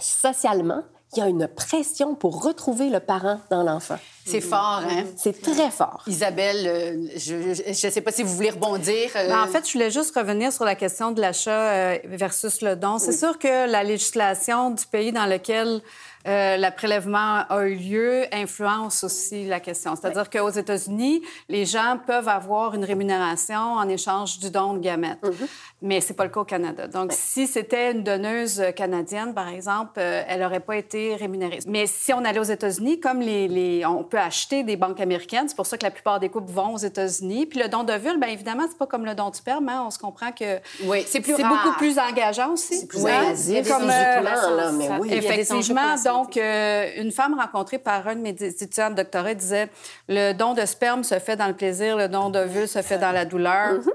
[0.00, 0.82] socialement,
[1.14, 3.98] il y a une pression pour retrouver le parent dans l'enfant.
[4.24, 5.04] C'est fort, hein?
[5.16, 6.02] C'est très fort.
[6.06, 9.10] Isabelle, euh, je ne sais pas si vous voulez rebondir.
[9.16, 9.28] Euh.
[9.28, 12.76] Ben, en fait, je voulais juste revenir sur la question de l'achat euh, versus le
[12.76, 12.98] don.
[12.98, 15.82] C'est sûr que la législation du pays dans lequel
[16.26, 19.94] euh, le prélèvement a eu lieu influence aussi la question.
[19.96, 25.22] C'est-à-dire qu'aux États-Unis, les gens peuvent avoir une rémunération en échange du don de gamètes.
[25.22, 25.48] Mm-hmm.
[25.82, 26.86] Mais c'est pas le cas au Canada.
[26.86, 31.58] Donc, si c'était une donneuse canadienne, par exemple, euh, elle n'aurait pas été rémunérée.
[31.66, 35.48] Mais si on allait aux États-Unis, comme les, les, on peut acheter des banques américaines,
[35.48, 37.46] c'est pour ça que la plupart des couples vont aux États-Unis.
[37.46, 39.68] Puis le don de vulve, bien évidemment, c'est pas comme le don du sperme.
[39.68, 39.84] Hein?
[39.86, 42.76] On se comprend que oui, c'est beaucoup plus engageant aussi.
[42.76, 43.68] C'est plus invasif.
[43.68, 45.08] Comme, euh, là, mais oui.
[45.12, 45.96] Effectivement.
[46.12, 49.68] Donc, euh, une femme rencontrée par un de mes étudiants de doctorat disait
[50.08, 52.98] le don de sperme se fait dans le plaisir, le don de vulve se fait
[52.98, 53.74] dans la douleur.
[53.74, 53.90] Mm-hmm.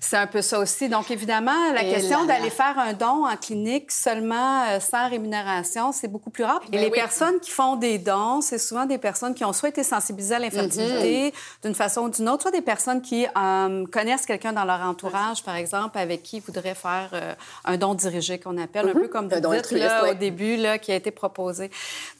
[0.00, 0.88] C'est un peu ça aussi.
[0.88, 6.08] Donc, évidemment, la question d'aller faire un don en clinique seulement euh, sans rémunération, c'est
[6.08, 6.60] beaucoup plus rare.
[6.68, 9.68] Et ben les personnes qui font des dons, c'est souvent des personnes qui ont soit
[9.68, 11.64] été sensibilisées à l'infertilité mm-hmm.
[11.64, 15.42] d'une façon ou d'une autre, soit des personnes qui euh, connaissent quelqu'un dans leur entourage,
[15.42, 17.10] par exemple, avec qui ils voudraient faire
[17.64, 19.00] un don dirigé qu'on appelle, un mm-hmm.
[19.00, 21.57] peu comme vous dites là, au début, là, qui a été proposé.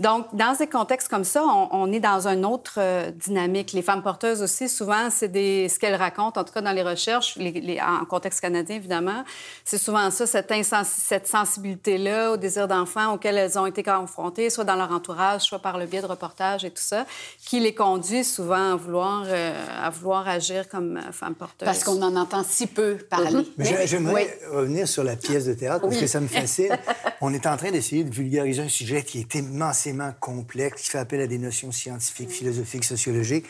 [0.01, 2.79] Donc, dans des contextes comme ça, on, est dans une autre
[3.13, 3.73] dynamique.
[3.73, 5.69] Les femmes porteuses aussi, souvent, c'est des...
[5.69, 7.81] ce qu'elles racontent, en tout cas dans les recherches, les...
[7.81, 9.25] en contexte canadien, évidemment,
[9.65, 10.53] c'est souvent ça, cette,
[10.85, 15.59] cette sensibilité-là au désir d'enfant auquel elles ont été confrontées, soit dans leur entourage, soit
[15.59, 17.07] par le biais de reportages et tout ça,
[17.45, 21.67] qui les conduit souvent à vouloir, euh, à vouloir agir comme euh, femme porteuse.
[21.67, 23.47] Parce qu'on en entend si peu parler.
[23.57, 26.77] Mais j'aimerais revenir sur la pièce de théâtre parce que ça me fascine.
[27.21, 30.99] On est en train d'essayer de vulgariser un sujet qui est immensément complexe, qui fait
[30.99, 33.47] appel à des notions scientifiques, philosophiques, sociologiques.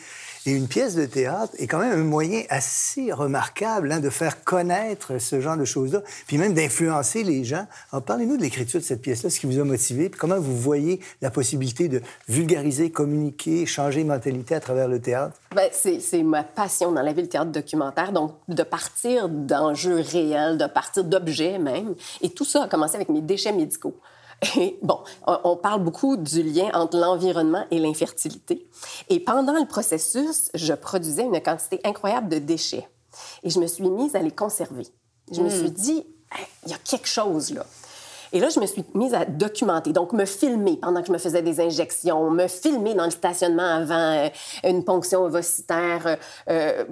[0.46, 4.44] Et une pièce de théâtre est quand même un moyen assez remarquable hein, de faire
[4.44, 7.66] connaître ce genre de choses-là, puis même d'influencer les gens.
[7.92, 10.56] Alors, parlez-nous de l'écriture de cette pièce-là, ce qui vous a motivé, puis comment vous
[10.56, 15.38] voyez la possibilité de vulgariser, communiquer, changer mentalité à travers le théâtre?
[15.54, 18.12] Bien, c'est ma passion dans la vie, le théâtre documentaire.
[18.12, 21.94] Donc, de partir d'enjeux réels, de partir d'objets même.
[22.20, 23.94] Et tout ça a commencé avec mes déchets médicaux.
[24.56, 28.68] Et bon, on parle beaucoup du lien entre l'environnement et l'infertilité.
[29.08, 32.88] Et pendant le processus, je produisais une quantité incroyable de déchets.
[33.42, 34.86] Et je me suis mise à les conserver.
[35.32, 35.50] Je me hmm.
[35.50, 36.06] suis dit,
[36.64, 37.66] il y a quelque chose là.
[38.32, 41.18] Et là, je me suis mise à documenter, donc me filmer pendant que je me
[41.18, 44.28] faisais des injections, me filmer dans le stationnement avant euh,
[44.64, 46.16] une ponction ovocitaire, euh,
[46.50, 46.84] euh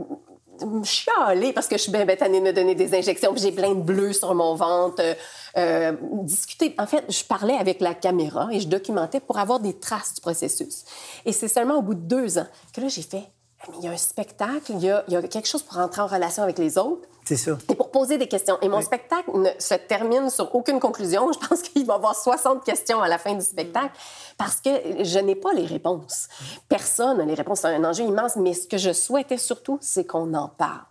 [0.84, 3.74] chialer parce que je suis bien bétanée de me donner des injections, puis j'ai plein
[3.74, 5.00] de bleus sur mon ventre.
[5.00, 5.14] Euh,
[5.56, 5.92] euh,
[6.24, 6.74] discuter.
[6.78, 10.20] En fait, je parlais avec la caméra et je documentais pour avoir des traces du
[10.20, 10.84] processus.
[11.24, 13.24] Et c'est seulement au bout de deux ans que là, j'ai fait,
[13.78, 16.02] il y a un spectacle, il y a, il y a quelque chose pour entrer
[16.02, 17.08] en relation avec les autres.
[17.26, 17.58] C'est ça.
[17.68, 18.56] Et pour poser des questions.
[18.62, 21.28] Et mon spectacle ne se termine sur aucune conclusion.
[21.40, 23.90] Je pense qu'il va y avoir 60 questions à la fin du spectacle
[24.38, 24.70] parce que
[25.02, 26.28] je n'ai pas les réponses.
[26.68, 27.60] Personne n'a les réponses.
[27.60, 28.36] C'est un enjeu immense.
[28.36, 30.84] Mais ce que je souhaitais surtout, c'est qu'on en parle.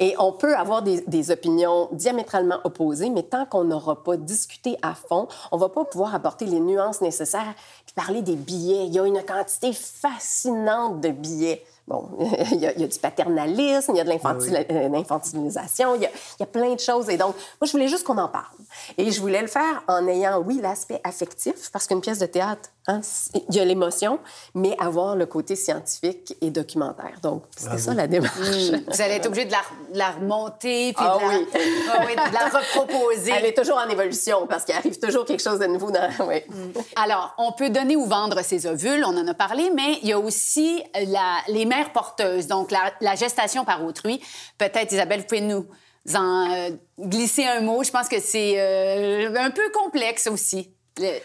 [0.00, 4.76] Et on peut avoir des, des, opinions diamétralement opposées, mais tant qu'on n'aura pas discuté
[4.82, 7.54] à fond, on va pas pouvoir apporter les nuances nécessaires
[7.86, 8.86] puis parler des billets.
[8.86, 12.08] Il y a une quantité fascinante de billets Bon,
[12.52, 16.08] il y, a, du paternalisme, il y a de ah l'infantilisation, euh, il,
[16.40, 17.08] y a plein de choses.
[17.08, 18.56] Et donc, moi, je voulais juste qu'on en parle.
[18.98, 22.70] Et je voulais le faire en ayant, oui, l'aspect affectif, parce qu'une pièce de théâtre,
[22.86, 23.00] Hein,
[23.48, 24.18] il y a l'émotion,
[24.54, 27.18] mais avoir le côté scientifique et documentaire.
[27.22, 28.38] Donc, c'était ça la démarche.
[28.38, 28.82] Hmm.
[28.86, 29.52] Vous allez être obligé de
[29.94, 31.46] la, remonter, puis ah, de, la, oui.
[31.90, 33.32] Ah oui, de la reproposer.
[33.34, 35.90] Elle est toujours en évolution parce qu'il arrive toujours quelque chose de nouveau.
[35.90, 36.10] Dans...
[36.28, 36.42] Oui.
[36.48, 36.72] Hmm.
[36.96, 40.12] Alors, on peut donner ou vendre ses ovules, on en a parlé, mais il y
[40.12, 44.20] a aussi la, les mères porteuses, donc la, gestation par autrui.
[44.58, 45.66] Peut-être, Isabelle, vous pouvez nous
[46.14, 47.82] en euh, glisser un mot.
[47.82, 50.70] Je pense que c'est euh, un peu complexe aussi,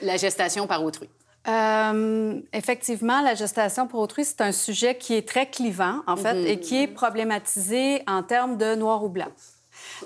[0.01, 1.09] la gestation par autrui.
[1.47, 6.35] Euh, effectivement, la gestation pour autrui, c'est un sujet qui est très clivant, en fait,
[6.45, 9.29] et qui est problématisé en termes de noir ou blanc.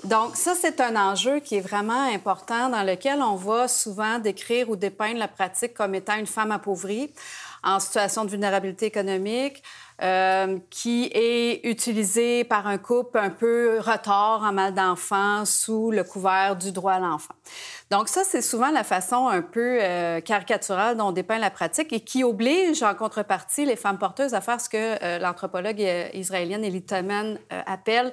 [0.02, 4.68] Donc, ça, c'est un enjeu qui est vraiment important dans lequel on va souvent décrire
[4.68, 7.10] ou dépeindre la pratique comme étant une femme appauvrie
[7.64, 9.62] en situation de vulnérabilité économique,
[10.02, 16.02] euh, qui est utilisé par un couple un peu retard en mal d'enfant sous le
[16.02, 17.34] couvert du droit à l'enfant.
[17.90, 21.92] Donc ça, c'est souvent la façon un peu euh, caricaturale dont on dépeint la pratique
[21.92, 25.80] et qui oblige en contrepartie les femmes porteuses à faire ce que euh, l'anthropologue
[26.12, 28.12] israélienne Elie Tillman appelle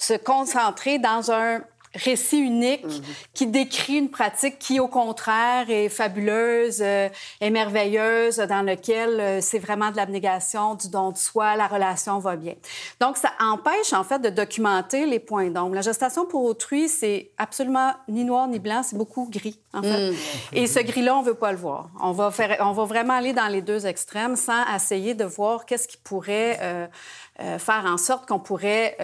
[0.00, 1.60] se concentrer dans un
[1.94, 3.02] récit unique mhm.
[3.34, 7.08] qui décrit une pratique qui, au contraire, est fabuleuse, euh,
[7.40, 12.18] est merveilleuse, dans lequel euh, c'est vraiment de l'abnégation, du don de soi, la relation
[12.18, 12.54] va bien.
[13.00, 15.74] Donc, ça empêche, en fait, de documenter les points d'ombre.
[15.74, 20.10] La gestation pour autrui, c'est absolument ni noir ni blanc, c'est beaucoup gris, en fait.
[20.10, 20.16] Mhm.
[20.52, 21.90] Et ce gris-là, on veut pas le voir.
[22.00, 25.66] On va, faire, on va vraiment aller dans les deux extrêmes sans essayer de voir
[25.66, 28.96] qu'est-ce qui pourrait euh, faire en sorte qu'on pourrait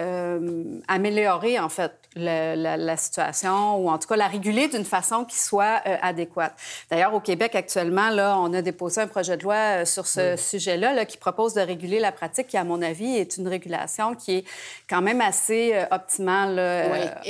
[0.87, 5.81] améliorer, en fait, la, situation ou en tout cas la réguler d'une façon qui soit
[5.85, 6.53] euh, adéquate.
[6.89, 10.35] D'ailleurs, au Québec, actuellement, là, on a déposé un projet de loi euh, sur ce
[10.35, 14.15] sujet-là là, qui propose de réguler la pratique qui, à mon avis, est une régulation
[14.15, 14.43] qui est
[14.89, 16.59] quand même assez euh, optimale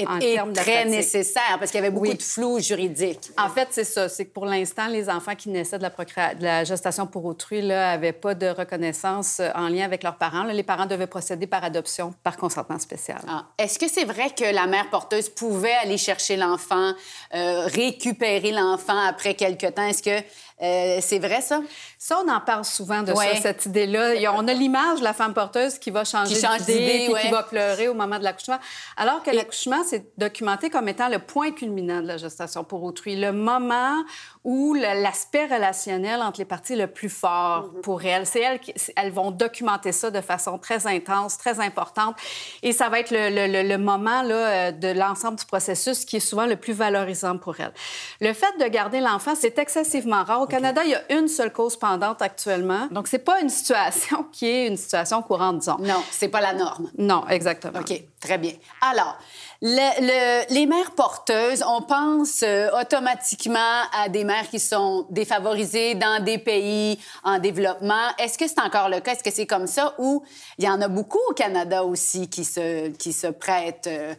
[0.08, 3.27] en et, termes de très nécessaire parce qu'il y avait beaucoup de flou juridique.
[3.38, 4.10] En fait, c'est ça.
[4.10, 7.64] C'est que pour l'instant, les enfants qui naissaient de la, de la gestation pour autrui
[7.64, 10.44] n'avaient pas de reconnaissance en lien avec leurs parents.
[10.44, 13.20] les parents devaient procéder par adoption, par consentement spécial.
[13.28, 13.46] Ah.
[13.58, 16.94] Est-ce que c'est vrai que la mère porteuse pouvait aller chercher l'enfant,
[17.34, 19.86] euh, récupérer l'enfant après quelque temps?
[19.86, 20.26] Est-ce que
[20.60, 21.62] euh, c'est vrai, ça?
[22.00, 24.14] Ça, on en parle souvent de ça, cette idée-là.
[24.38, 27.94] On a l'image de la femme porteuse qui va changer d'idée, qui va pleurer au
[27.94, 28.58] moment de l'accouchement.
[28.96, 33.16] Alors que l'accouchement, c'est documenté comme étant le point culminant de la gestation pour autrui,
[33.16, 34.04] le moment
[34.44, 37.82] où l'aspect relationnel entre les parties est le plus fort mm-hmm.
[37.82, 38.26] pour elles.
[38.26, 42.16] C'est elles qui elles vont documenter ça de façon très intense, très importante.
[42.64, 46.46] Et ça va être le, le moment là, de l'ensemble du processus qui est souvent
[46.46, 47.74] le plus valorisant pour elles.
[48.22, 51.52] Le fait de garder l'enfant, c'est excessivement rare au Canada, il y a une seule
[51.52, 52.88] cause pendante actuellement.
[52.92, 55.78] Donc, c'est pas une situation qui est une situation courante, disons.
[55.80, 56.90] Non, c'est pas la norme.
[56.98, 57.80] Non, exactement.
[57.80, 58.54] OK, très bien.
[58.82, 59.18] Alors,
[59.62, 66.38] les mères porteuses, on pense euh, automatiquement à des mères qui sont défavorisées dans des
[66.38, 68.10] pays en développement.
[68.20, 69.14] Est-ce que c'est encore le cas?
[69.14, 69.96] Est-ce que c'est comme ça?
[69.98, 70.24] Ou
[70.58, 73.88] il y en a beaucoup au Canada aussi qui se, qui se prêtent...
[73.88, 74.14] Euh,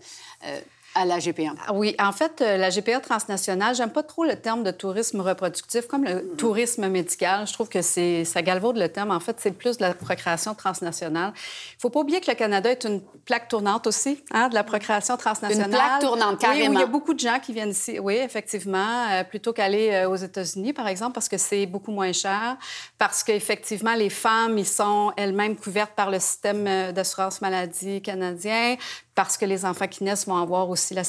[0.45, 0.61] euh,
[0.99, 1.55] à la GPA?
[1.67, 5.21] Ah oui, en fait, euh, la GPA transnationale, j'aime pas trop le terme de tourisme
[5.21, 6.37] reproductif, comme le mm-hmm.
[6.37, 7.47] tourisme médical.
[7.47, 9.11] Je trouve que c'est ça galvaude le terme.
[9.11, 11.33] En fait, c'est plus de la procréation transnationale.
[11.35, 14.65] Il faut pas oublier que le Canada est une plaque tournante aussi, hein, de la
[14.65, 15.71] procréation transnationale.
[15.71, 16.67] Une plaque tournante, carrément.
[16.67, 19.91] Oui, il y a beaucoup de gens qui viennent ici, oui, effectivement, euh, plutôt qu'aller
[19.93, 22.57] euh, aux États-Unis, par exemple, parce que c'est beaucoup moins cher,
[22.99, 28.77] parce qu'effectivement, les femmes, ils sont elles-mêmes couvertes par le système d'assurance maladie canadien,
[29.19, 31.03] parce que les enfants qui naissent vont avoir aussi la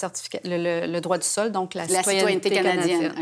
[0.44, 3.14] le, droit du sol, donc la, citoyenneté, canadienne.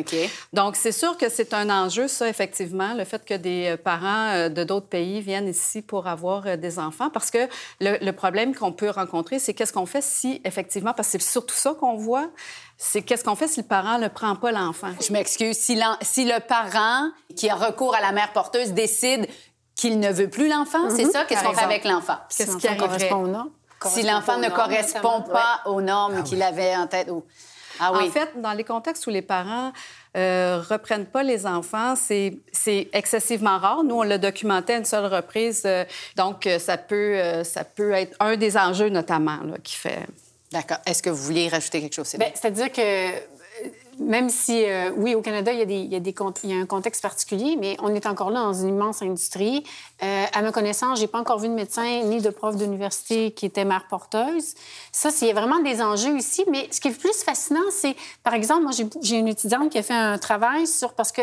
[0.53, 4.29] Donc, c'est sûr que c'est un enjeu, ça, effectivement, le fait que des euh, parents
[4.29, 7.49] euh, de d'autres pays viennent ici pour avoir euh, des enfants, parce que
[7.81, 11.55] le, problème qu'on peut rencontrer, c'est qu'est-ce qu'on fait si, effectivement, parce que c'est surtout
[11.55, 12.29] ça qu'on voit,
[12.77, 14.91] c'est qu'est-ce qu'on fait si le parent ne prend pas l'enfant?
[15.05, 15.57] Je m'excuse.
[15.57, 19.27] Si, si, le parent qui a recours à la mère porteuse décide
[19.75, 21.11] qu'il ne veut plus l'enfant, c'est mhm.
[21.11, 21.25] ça?
[21.25, 22.15] Qu'est-ce qu'on fait avec l'enfant?
[22.29, 23.09] Qu'est-ce qui arriverait?
[23.85, 27.09] Si l'enfant ne correspond pas aux normes ah qu'il avait en tête.
[27.79, 28.07] Ah oui.
[28.07, 29.71] En fait, dans les contextes où les parents
[30.15, 32.39] euh, reprennent pas les enfants, c'est
[32.93, 33.83] excessivement rare.
[33.83, 35.63] Nous, on l'a documenté à une seule reprise.
[35.65, 35.85] Euh,
[36.15, 39.99] donc, euh, ça peut, euh, ça peut être un des enjeux, notamment, là, qui fait...
[40.51, 40.77] D'accord.
[40.85, 42.15] Est-ce que vous vouliez rajouter quelque chose?
[42.17, 43.11] Ben, C'est-à-dire que
[43.99, 47.01] même si, euh, oui, au Canada, il y, a des, il, y a un contexte
[47.01, 49.63] particulier, mais on est encore là dans une immense industrie.
[50.03, 53.45] Euh, à ma connaissance, j'ai pas encore vu de médecin ni de prof d'université qui
[53.45, 54.53] était mère porteuse.
[54.91, 56.45] Ça, a vraiment des enjeux ici.
[56.49, 59.83] Mais ce qui est plus fascinant, c'est, par exemple, moi, j'ai une étudiante qui a
[59.83, 60.93] fait un travail sur...
[60.93, 61.21] Parce que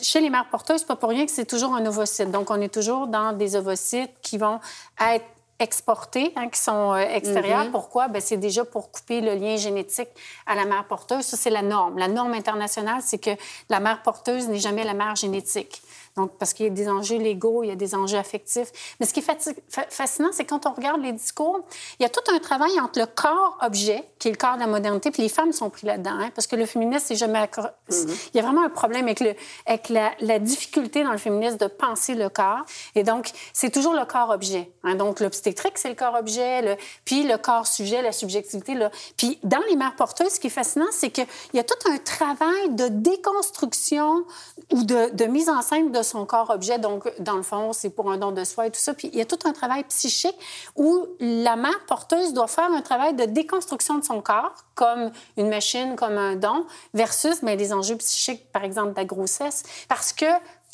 [0.00, 2.30] chez les mères porteuses, pas pour rien que c'est toujours un ovocyte.
[2.30, 4.60] Donc, on est toujours dans des ovocytes qui vont
[5.00, 5.24] être
[5.58, 7.64] exportés, hein, qui sont euh, extérieurs.
[7.64, 7.70] Mm-hmm.
[7.70, 8.08] Pourquoi?
[8.08, 10.08] Ben, c'est déjà pour couper le lien génétique
[10.46, 11.24] à la mère porteuse.
[11.24, 11.98] Ça, c'est la norme.
[11.98, 13.30] La norme internationale, c'est que
[13.70, 15.82] la mère porteuse n'est jamais la mère génétique.
[16.16, 18.72] Donc, parce qu'il y a des enjeux légaux, il y a des enjeux affectifs.
[18.98, 19.54] Mais ce qui est
[19.90, 21.60] fascinant, c'est quand on regarde les discours,
[21.98, 24.66] il y a tout un travail entre le corps-objet, qui est le corps de la
[24.66, 27.38] modernité, puis les femmes sont prises là-dedans, hein, parce que le féminisme, c'est jamais...
[27.44, 28.30] Mm-hmm.
[28.32, 29.34] Il y a vraiment un problème avec, le,
[29.66, 32.64] avec la, difficulté dans le féminisme de penser le corps.
[32.94, 34.70] Et donc, c'est toujours le corps-objet.
[34.84, 34.94] Hein.
[34.94, 36.76] Donc, l'obstétrique, c'est le corps-objet, le...
[37.04, 38.74] puis le corps-sujet, la subjectivité.
[38.74, 38.90] Là.
[39.18, 41.98] Puis, dans les mères porteuses, ce qui est fascinant, c'est qu'il y a tout un
[41.98, 44.24] travail de déconstruction
[44.72, 46.78] ou de, de mise en scène de son corps-objet.
[46.78, 48.94] Donc, dans le fond, c'est pour un don de soi et tout ça.
[48.94, 50.36] Puis, il y a tout un travail psychique
[50.76, 55.48] où la mère porteuse doit faire un travail de déconstruction de son corps, comme une
[55.48, 59.62] machine, comme un don, versus ben, les enjeux psychiques, par exemple, de la grossesse.
[59.88, 60.26] Parce que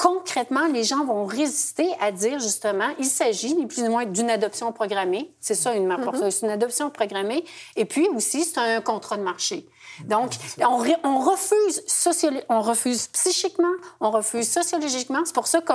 [0.02, 4.30] concrètement, les gens vont résister à dire justement, il s'agit ni plus ni moins d'une
[4.30, 5.32] adoption programmée.
[5.40, 6.30] C'est ça, une mère Mm-hmm.
[6.30, 7.44] C'est une adoption programmée.
[7.76, 9.68] Et puis aussi, c'est un contrat de marché.
[10.06, 11.82] Donc, on, ré- on refuse
[12.48, 15.20] on refuse psychiquement, on refuse sociologiquement.
[15.24, 15.74] C'est pour ça que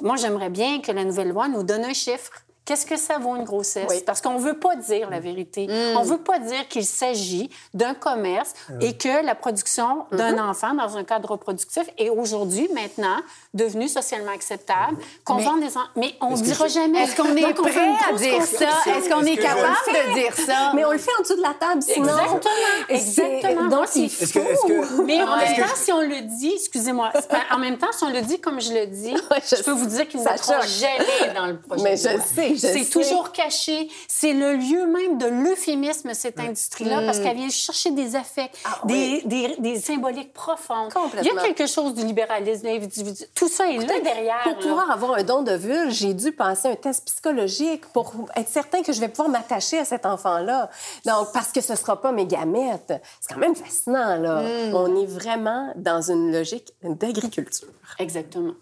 [0.00, 2.32] moi, j'aimerais bien que la nouvelle loi nous donne un chiffre.
[2.68, 3.86] Qu'est-ce que ça vaut une grossesse?
[3.88, 4.02] Oui.
[4.04, 5.66] Parce qu'on ne veut pas dire la vérité.
[5.96, 8.52] On ne veut pas dire qu'il s'agit d'un commerce
[8.82, 13.16] et que la production d'un enfant dans un cadre reproductif est aujourd'hui, maintenant,
[13.54, 14.98] devenue socialement acceptable.
[15.24, 17.04] Qu'on Mais- vend des en- Mais on ne dira jamais.
[17.04, 18.66] Est-ce qu'on est fait prêt à dire ça?
[18.90, 20.72] Est-ce qu'on est capable de dire ça?
[20.74, 22.06] Mais on le fait en dessous de la table, sinon.
[22.06, 23.68] Exactement, exactement.
[23.70, 27.12] Donc, c'est que- que- Mais en même temps, si on le dit, excusez-moi,
[27.50, 29.14] en même temps, si on le dit comme je le dis,
[29.56, 30.66] je peux vous dire qu'il ne choque.
[30.66, 33.88] jamais dans le projet Mais je sais, C'est toujours caché.
[34.06, 38.80] C'est le lieu même de l'euphémisme, cette industrie-là, parce qu'elle vient chercher des affects, Ah,
[38.84, 39.22] des, oui.
[39.24, 40.92] des, des symboliques profondes.
[40.92, 41.30] Complètement.
[41.30, 43.24] Il y a quelque chose du libéralisme individu.
[43.34, 44.42] Tout ça est là derrière.
[44.42, 44.58] Pour là.
[44.60, 48.82] pouvoir avoir un don de vulve, j'ai dû passer un test psychologique pour être certain
[48.82, 50.70] que je vais pouvoir m'attacher à cet enfant-là.
[51.06, 52.92] Donc, parce que ce ne sera pas mes gamètes.
[53.20, 54.42] C'est quand même fascinant, là.
[54.74, 57.68] On est vraiment dans une logique d'agriculture.
[57.98, 58.52] Exactement.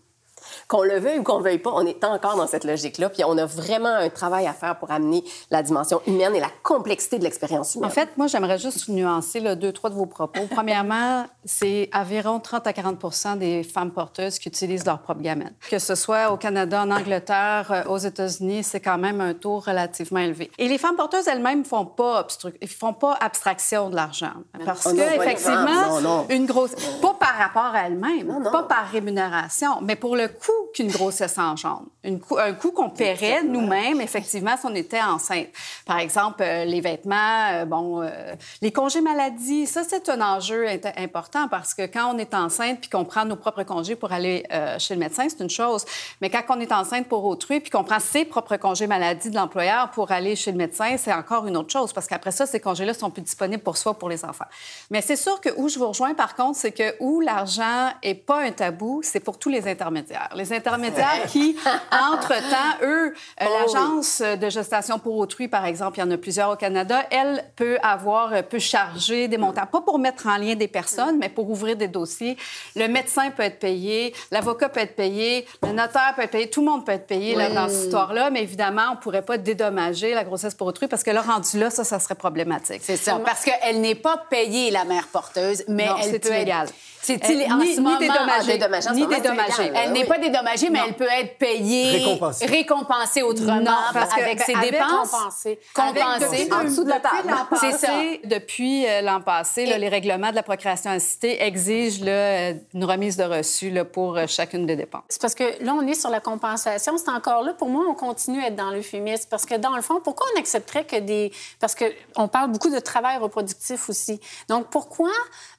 [0.68, 3.08] Qu'on le veuille ou qu'on ne veuille pas, on est encore dans cette logique-là.
[3.08, 6.50] Puis on a vraiment un travail à faire pour amener la dimension humaine et la
[6.62, 7.88] complexité de l'expérience humaine.
[7.88, 10.40] En fait, moi, j'aimerais juste nuancer là, deux, trois de vos propos.
[10.50, 15.52] Premièrement, c'est environ 30 à 40 des femmes porteuses qui utilisent leur propre gamète.
[15.70, 19.58] Que ce soit au Canada, en Angleterre, euh, aux États-Unis, c'est quand même un taux
[19.60, 20.50] relativement élevé.
[20.58, 24.32] Et les femmes porteuses elles-mêmes font pas obstru- ils font pas abstraction de l'argent,
[24.64, 26.26] parce Oh non, effectivement, non, non.
[26.30, 30.90] une grosse, pas par rapport à elles-mêmes, pas par rémunération, mais pour le coût qu'une
[30.90, 35.48] grossesse engendre, Une un coût qu'on paierait nous-mêmes, effectivement, si on était enceinte.
[35.84, 40.66] Par exemple, euh, les vêtements, euh, bon, euh, les congés maladie, ça, c'est un enjeu
[40.96, 44.44] important parce que quand on est enceinte puis qu'on prend nos propres congés pour aller
[44.78, 45.84] chez le médecin, c'est une chose.
[46.20, 49.36] Mais quand on est enceinte pour autrui puis qu'on prend ses propres congés maladie de
[49.36, 52.60] l'employeur pour aller chez le médecin, c'est encore une autre chose parce qu'après ça, ces
[52.60, 54.46] congés-là sont plus disponibles pour soi, pour les enfants.
[54.90, 58.14] Mais c'est sûr que où je vous rejoins, par contre, c'est que où l'argent est
[58.14, 60.30] pas un tabou, c'est pour tous les intermédiaires.
[60.34, 61.56] Les intermédiaires qui,
[61.92, 63.72] entre-temps, eux, euh, Oh oui.
[63.74, 67.44] l'agence de gestation pour autrui, par exemple, il y en a plusieurs au Canada, elle
[67.56, 71.28] peut avoir, euh, peut charger des montants, pas pour mettre en lien des personnes, mais
[71.28, 72.36] pour ouvrir des dossiers.
[72.74, 76.60] Le médecin peut être payé, l'avocat peut être payé, le notaire peut être payé, tout
[76.60, 80.14] le monde peut être payé là, dans cette histoire-là, mais évidemment, on pourrait pas dédommager
[80.14, 82.80] la grossesse pour autrui parce que là, rendu là, ça, ça serait problématique.
[82.82, 86.66] C'est ça, parce qu'elle n'est pas payée, la mère porteuse, mais Non, elle peut illégal.
[86.66, 86.74] être...
[87.06, 87.98] C'est Elle- illé- en ni- ce ni moment...
[87.98, 88.28] dédommagée.
[88.38, 89.72] Ah, dédommagée, en ce Ni dédommagée.
[89.74, 89.98] Elle Oui.
[90.00, 90.84] n'est pas dédommagée, mais Non.
[90.88, 92.46] elle peut être payée, Récompensée.
[92.46, 95.10] récompensée autrement Non, parce que, avec ben, ses avec dépenses.
[95.10, 95.58] compensée.
[95.74, 96.48] Compensée.
[96.52, 97.28] En dessous de la depuis table.
[97.30, 97.86] l'an C'est ça.
[97.88, 102.54] passé- Depuis euh, l'an passé, là, les règlements de la procréation assistée exigent là, euh,
[102.74, 105.02] une remise de reçu là, pour euh, chacune des dépenses.
[105.08, 106.96] C'est parce que là, on est sur la compensation.
[106.98, 107.52] C'est encore là.
[107.54, 109.28] Pour moi, on continue à être dans l'euphémisme.
[109.30, 111.30] Parce que dans le fond, pourquoi on accepterait que des.
[111.60, 114.20] Parce qu'on parle beaucoup de travail reproductif aussi.
[114.48, 115.10] Donc, pourquoi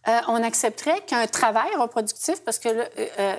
[0.07, 3.35] euh, on accepterait qu'un travail reproductif, parce que là, euh, euh,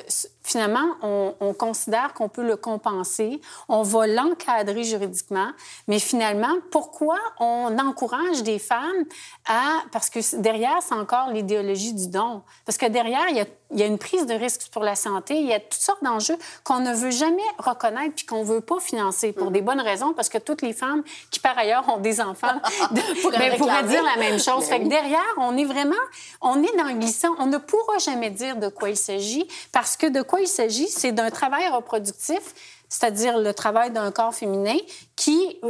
[0.49, 5.51] finalement, on, on considère qu'on peut le compenser, on va l'encadrer juridiquement,
[5.87, 9.05] mais finalement, pourquoi on encourage des femmes
[9.47, 9.83] à...
[9.93, 12.43] Parce que derrière, c'est encore l'idéologie du don.
[12.65, 14.95] Parce que derrière, il y a, il y a une prise de risque pour la
[14.95, 18.45] santé, il y a toutes sortes d'enjeux qu'on ne veut jamais reconnaître puis qu'on ne
[18.45, 21.87] veut pas financer pour des bonnes raisons, parce que toutes les femmes qui, par ailleurs,
[21.89, 22.61] ont des enfants,
[23.23, 24.65] Pourraient ben, pourraient dire la même chose.
[24.65, 25.95] Fait que derrière, on est vraiment,
[26.41, 27.35] on est dans le glissant.
[27.39, 30.89] On ne pourra jamais dire de quoi il s'agit parce que de quoi il s'agit,
[30.89, 32.41] c'est d'un travail reproductif,
[32.89, 34.77] c'est-à-dire le travail d'un corps féminin
[35.15, 35.61] qui,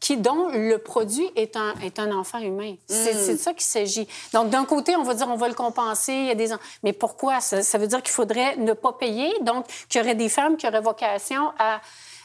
[0.00, 2.74] qui dont le produit est un, est un enfant humain.
[2.88, 4.08] C'est c'est de ça qu'il s'agit.
[4.32, 6.52] Donc, d'un côté, on va dire on va le compenser, il y a des...
[6.52, 7.40] en- Mais pourquoi?
[7.40, 10.56] Ça, ça veut dire qu'il faudrait ne pas payer, donc qu'il y aurait des femmes
[10.56, 11.80] qui auraient vocation à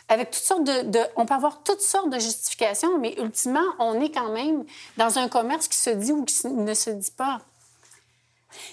[0.10, 4.00] avec toutes sortes de, de- On peut avoir toutes sortes de justifications, mais ultimement, on
[4.00, 4.64] est quand même
[4.96, 7.42] dans un commerce qui se dit ou qui ne se dit pas.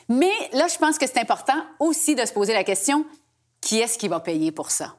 [0.08, 3.04] Mais là, je pense que c'est important aussi de se poser la question,
[3.60, 4.96] qui est-ce qui va payer pour ça?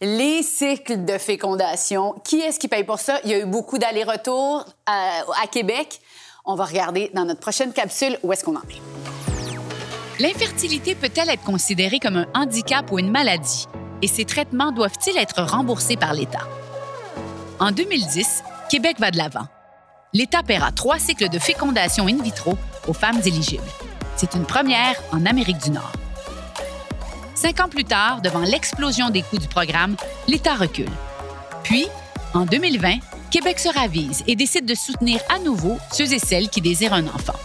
[0.00, 3.20] Les cycles de fécondation, qui est-ce qui paye pour ça?
[3.24, 6.00] Il y a eu beaucoup d'allers-retours à, à Québec.
[6.44, 10.20] On va regarder dans notre prochaine capsule où est-ce qu'on en est.
[10.20, 13.66] L'infertilité peut-elle être considérée comme un handicap ou une maladie?
[14.02, 16.48] Et ces traitements doivent-ils être remboursés par l'État?
[17.60, 19.46] En 2010, Québec va de l'avant.
[20.12, 22.56] L'État paiera trois cycles de fécondation in vitro
[22.88, 23.62] aux femmes éligibles.
[24.16, 25.92] C'est une première en Amérique du Nord.
[27.34, 29.96] Cinq ans plus tard, devant l'explosion des coûts du programme,
[30.28, 30.90] l'État recule.
[31.64, 31.88] Puis,
[32.34, 32.98] en 2020,
[33.30, 37.06] Québec se ravise et décide de soutenir à nouveau ceux et celles qui désirent un
[37.06, 37.38] enfant.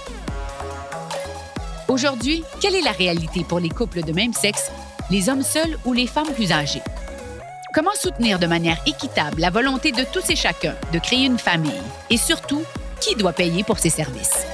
[1.87, 4.71] Aujourd'hui, quelle est la réalité pour les couples de même sexe
[5.09, 6.83] les hommes seuls ou les femmes plus âgées?
[7.73, 11.71] Comment soutenir de manière équitable la volonté de tous et chacun de créer une famille?
[12.09, 12.63] Et surtout,
[12.99, 14.45] qui doit payer pour ces services?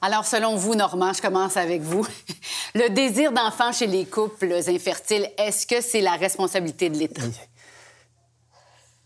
[0.00, 2.06] Alors, selon vous, Normand, je commence avec vous.
[2.74, 7.22] Le désir d'enfant chez les couples infertiles, est-ce que c'est la responsabilité de l'État?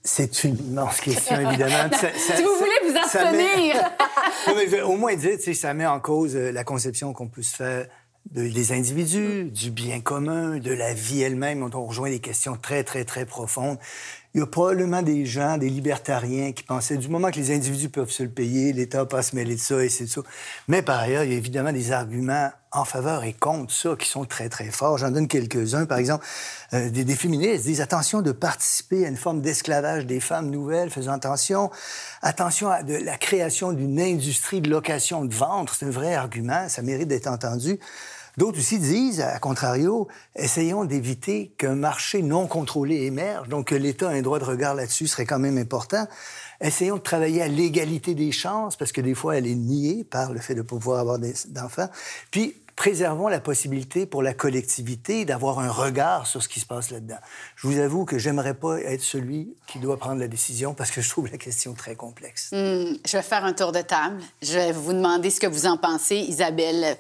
[0.05, 1.89] C'est une immense question, évidemment.
[2.17, 3.77] si vous voulez vous abstenir!
[4.87, 7.87] au moins dire, ça met en cause euh, la conception qu'on peut se faire
[8.31, 11.69] des individus, du bien commun, de la vie elle-même.
[11.75, 13.79] On rejoint des questions très, très, très profondes.
[14.35, 17.91] Il y a probablement des gens, des libertariens qui pensaient du moment que les individus
[17.91, 20.23] peuvent se le payer, l'État n'a pas se mêler de ça et c'est ça.
[20.69, 24.09] Mais par ailleurs, il y a évidemment des arguments en faveur et contre ça qui
[24.09, 24.97] sont très, très forts.
[24.97, 25.85] J'en donne quelques-uns.
[25.85, 26.25] Par exemple,
[26.73, 31.13] euh, des, féministes disent attention de participer à une forme d'esclavage des femmes nouvelles, faisant
[31.13, 31.71] attention,
[32.23, 35.75] attention à la création d'une industrie de location de ventre.
[35.75, 37.79] C'est un vrai argument, ça mérite d'être entendu.
[38.39, 44.15] D'autres aussi disent, à contrario, essayons d'éviter qu'un marché non contrôlé émerge, donc que l'État
[44.15, 46.07] ait un droit de regard là-dessus serait quand même important.
[46.61, 50.33] Essayons de travailler à l'égalité des chances, parce que des fois, elle est niée par
[50.33, 51.89] le fait de pouvoir avoir d'enfants.
[52.31, 56.91] Puis, préservons la possibilité pour la collectivité d'avoir un regard sur ce qui se passe
[56.91, 57.19] là-dedans.
[57.57, 61.03] Je vous avoue que j'aimerais pas être celui qui doit prendre la décision parce que
[61.03, 62.51] je trouve la question très complexe.
[62.53, 64.23] Hmm, je vais faire un tour de table.
[64.41, 66.17] Je vais vous demander ce que vous en pensez.
[66.17, 66.97] Isabelle,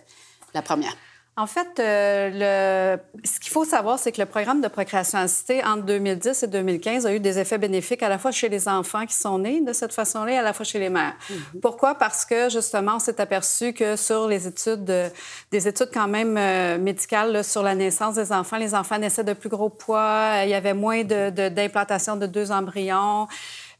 [0.52, 0.94] la première.
[1.34, 3.24] En fait, euh, le...
[3.24, 7.06] ce qu'il faut savoir, c'est que le programme de procréation assistée entre 2010 et 2015
[7.06, 9.72] a eu des effets bénéfiques à la fois chez les enfants qui sont nés de
[9.72, 11.14] cette façon-là et à la fois chez les mères.
[11.30, 11.60] Mm-hmm.
[11.62, 11.94] Pourquoi?
[11.94, 15.10] Parce que, justement, on s'est aperçu que sur les études,
[15.50, 19.32] des études quand même euh, médicales sur la naissance des enfants, les enfants naissaient de
[19.32, 23.26] plus gros poids, il y avait moins d'implantation de, de deux embryons.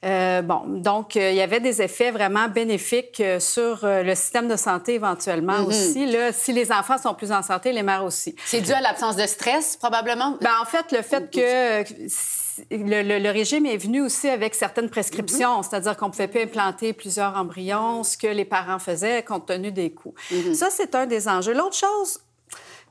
[0.04, 4.48] Euh, bon, donc, euh, il y avait des effets vraiment bénéfiques euh, sur le système
[4.48, 5.66] de santé éventuellement mm-hmm.
[5.66, 6.06] aussi.
[6.06, 8.34] Là, si les enfants sont plus en santé, les mères aussi.
[8.44, 10.36] C'est dû à l'absence de stress, probablement?
[10.40, 11.84] Ben, en fait, le fait que
[12.70, 15.68] le, régime est venu aussi avec certaines prescriptions, mm-hmm.
[15.70, 19.70] c'est-à-dire qu'on ne pouvait plus implanter plusieurs embryons, ce que les parents faisaient compte tenu
[19.70, 20.14] des coûts.
[20.32, 20.54] Mm-hmm.
[20.54, 21.54] Ça, c'est un des enjeux.
[21.54, 22.18] L'autre chose,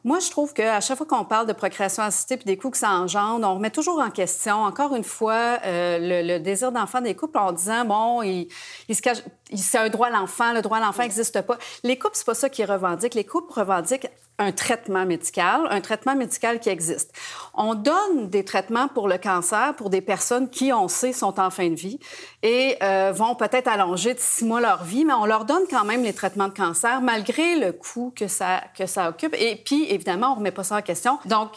[0.03, 2.77] moi, je trouve qu'à chaque fois qu'on parle de procréation assistée puis des coûts que
[2.77, 7.15] ça engendre, on remet toujours en question, encore une fois, euh, le, désir d'enfant des
[7.15, 8.47] couples en disant, bon, il,
[8.89, 9.19] il se cache,
[9.57, 11.57] c'est un droit à l'enfant, le droit à l'enfant n'existe pas.
[11.83, 13.15] Les couples, c'est pas ça qu'ils revendiquent.
[13.15, 14.07] Les couples revendiquent
[14.41, 17.13] un traitement médical, un traitement médical qui existe.
[17.53, 21.49] On donne des traitements pour le cancer pour des personnes qui, on sait, sont en
[21.49, 21.99] fin de vie
[22.41, 25.85] et euh, vont peut-être allonger de six mois leur vie, mais on leur donne quand
[25.85, 29.35] même les traitements de cancer malgré le coût que ça, que ça occupe.
[29.37, 31.19] Et puis, évidemment, on remet pas ça en question.
[31.25, 31.51] Donc,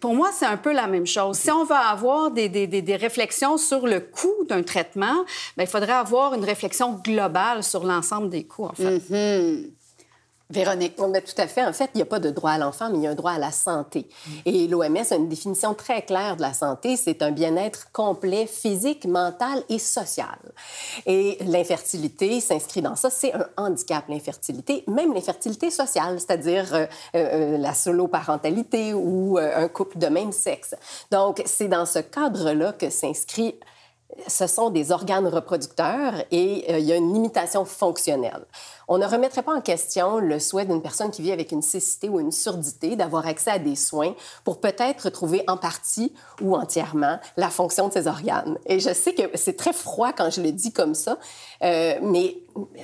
[0.00, 1.36] pour moi, c'est un peu la même chose.
[1.36, 5.24] Si on veut avoir des, réflexions sur le coût d'un traitement,
[5.56, 8.98] bien, il faudrait avoir une réflexion globale sur l'ensemble des coûts, en fait.
[8.98, 9.70] Mm-hmm.
[10.50, 10.96] Véronique.
[10.96, 11.62] Ben, tout à fait.
[11.62, 13.14] En fait, il n'y a pas de droit à l'enfant, mais il y a un
[13.14, 14.08] droit à la santé.
[14.46, 16.96] Et l'OMS a une définition très claire de la santé.
[16.96, 20.38] C'est un bien-être complet physique, mental et social.
[21.04, 23.10] Et l'infertilité s'inscrit dans ça.
[23.10, 29.68] C'est un handicap, l'infertilité, même l'infertilité sociale, c'est-à-dire euh, euh, la solo-parentalité ou euh, un
[29.68, 30.74] couple de même sexe.
[31.10, 33.54] Donc, c'est dans ce cadre-là que s'inscrit
[34.26, 38.46] ce sont des organes reproducteurs et il y a une limitation fonctionnelle.
[38.88, 42.08] On ne remettrait pas en question le souhait d'une personne qui vit avec une cécité
[42.08, 44.14] ou une surdité d'avoir accès à des soins
[44.44, 48.58] pour peut-être retrouver en partie ou entièrement la fonction de ses organes.
[48.66, 51.18] Et je sais que c'est très froid quand je le dis comme ça,
[51.62, 52.38] euh, mais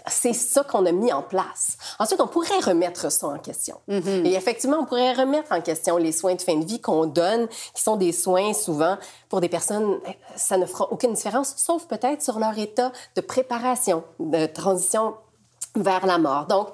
[0.07, 1.77] c'est ça qu'on a mis en place.
[1.99, 3.81] Ensuite, on pourrait remettre ça en question.
[3.89, 4.27] Mm-hmm.
[4.27, 7.49] Et effectivement, on pourrait remettre en question les soins de fin de vie qu'on donne,
[7.75, 8.99] qui sont des soins souvent
[9.29, 9.99] pour des personnes,
[10.37, 15.15] ça ne fera aucune différence, sauf peut-être sur leur état de préparation, de transition
[15.77, 16.47] vers la mort.
[16.47, 16.69] Donc,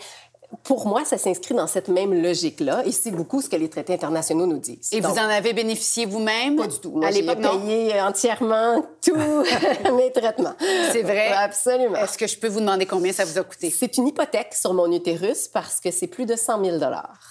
[0.65, 3.95] pour moi, ça s'inscrit dans cette même logique-là, et c'est beaucoup ce que les traités
[3.95, 4.91] internationaux nous disent.
[4.93, 6.57] Et vous en avez bénéficié vous-même?
[6.57, 6.91] Pas du tout.
[6.91, 9.15] Moi, à l'époque, payé entièrement tous
[9.97, 10.55] mes traitements.
[10.93, 11.29] C'est vrai?
[11.29, 11.97] Absolument.
[11.97, 13.71] Est-ce que je peux vous demander combien ça vous a coûté?
[13.71, 16.77] C'est une hypothèque sur mon utérus parce que c'est plus de 100 000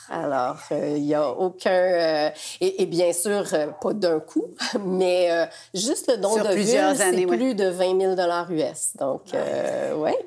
[0.09, 1.71] Alors, euh, il n'y a aucun...
[1.71, 2.29] Euh,
[2.61, 4.45] et, bien sûr, euh, pas d'un coup,
[4.85, 8.93] mais juste le don de plusieurs c'est plus de 20 000 US.
[8.97, 10.17] Donc, ouais.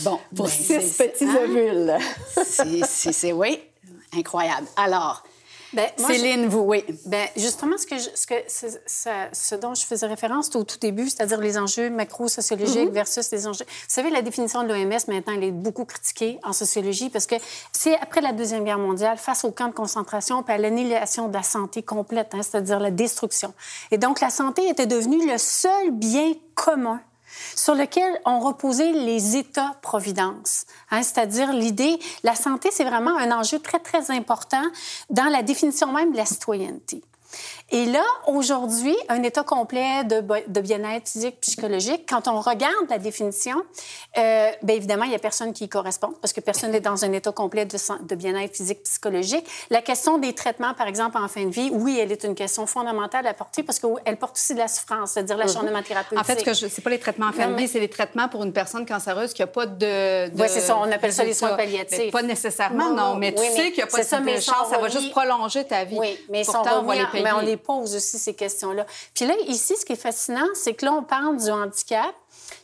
[0.00, 1.96] Bon, pour ben, six petits ovules.
[2.44, 3.60] C'est, oui,
[4.12, 4.66] incroyable.
[4.76, 5.22] Alors,
[5.72, 6.84] ben, Céline, vous, oui.
[7.06, 11.40] Ben, justement, ce, que ce, que, ce, dont je faisais référence au tout début, c'est-à-dire
[11.40, 12.92] les enjeux macro-sociologiques mm-hmm.
[12.92, 13.64] versus les enjeux.
[13.64, 17.34] Vous savez, la définition de l'OMS, maintenant, elle est beaucoup critiquée en sociologie parce que
[17.72, 21.34] c'est après la Deuxième Guerre mondiale, face au camp de concentration puis à l'annihilation de
[21.34, 23.52] la santé complète, hein, c'est-à-dire la destruction.
[23.90, 27.00] Et donc, la santé était devenue le seul bien commun
[27.54, 30.64] sur lequel ont reposé les États-providence.
[30.90, 34.62] Hein, c'est-à-dire l'idée, la santé, c'est vraiment un enjeu très, très important
[35.10, 37.02] dans la définition même de la citoyenneté.
[37.70, 42.98] Et là, aujourd'hui, un état complet de, de bien-être physique, psychologique, quand on regarde la
[42.98, 43.60] définition,
[44.18, 47.04] euh, bien évidemment, il n'y a personne qui y correspond parce que personne n'est dans
[47.04, 49.44] un état complet de, de bien-être physique, psychologique.
[49.70, 52.66] La question des traitements, par exemple, en fin de vie, oui, elle est une question
[52.66, 56.20] fondamentale à porter parce qu'elle porte aussi de la souffrance, c'est-à-dire l'acharnement thérapeutique.
[56.20, 58.44] En fait, ce n'est pas les traitements en fin de vie, c'est les traitements pour
[58.44, 60.28] une personne cancéreuse qui n'a pas de.
[60.28, 62.12] de oui, c'est ça, on appelle ça les soins palliatifs.
[62.12, 64.88] pas nécessairement, non, mais tu sais qu'il n'y a pas de, ça, chance, ça va
[64.88, 65.98] juste prolonger ta vie.
[65.98, 67.24] Oui, mais Pourtant, on, va les payer.
[67.24, 68.86] mais on les pose aussi ces questions-là.
[69.14, 72.14] Puis là, ici, ce qui est fascinant, c'est que là, on parle du handicap,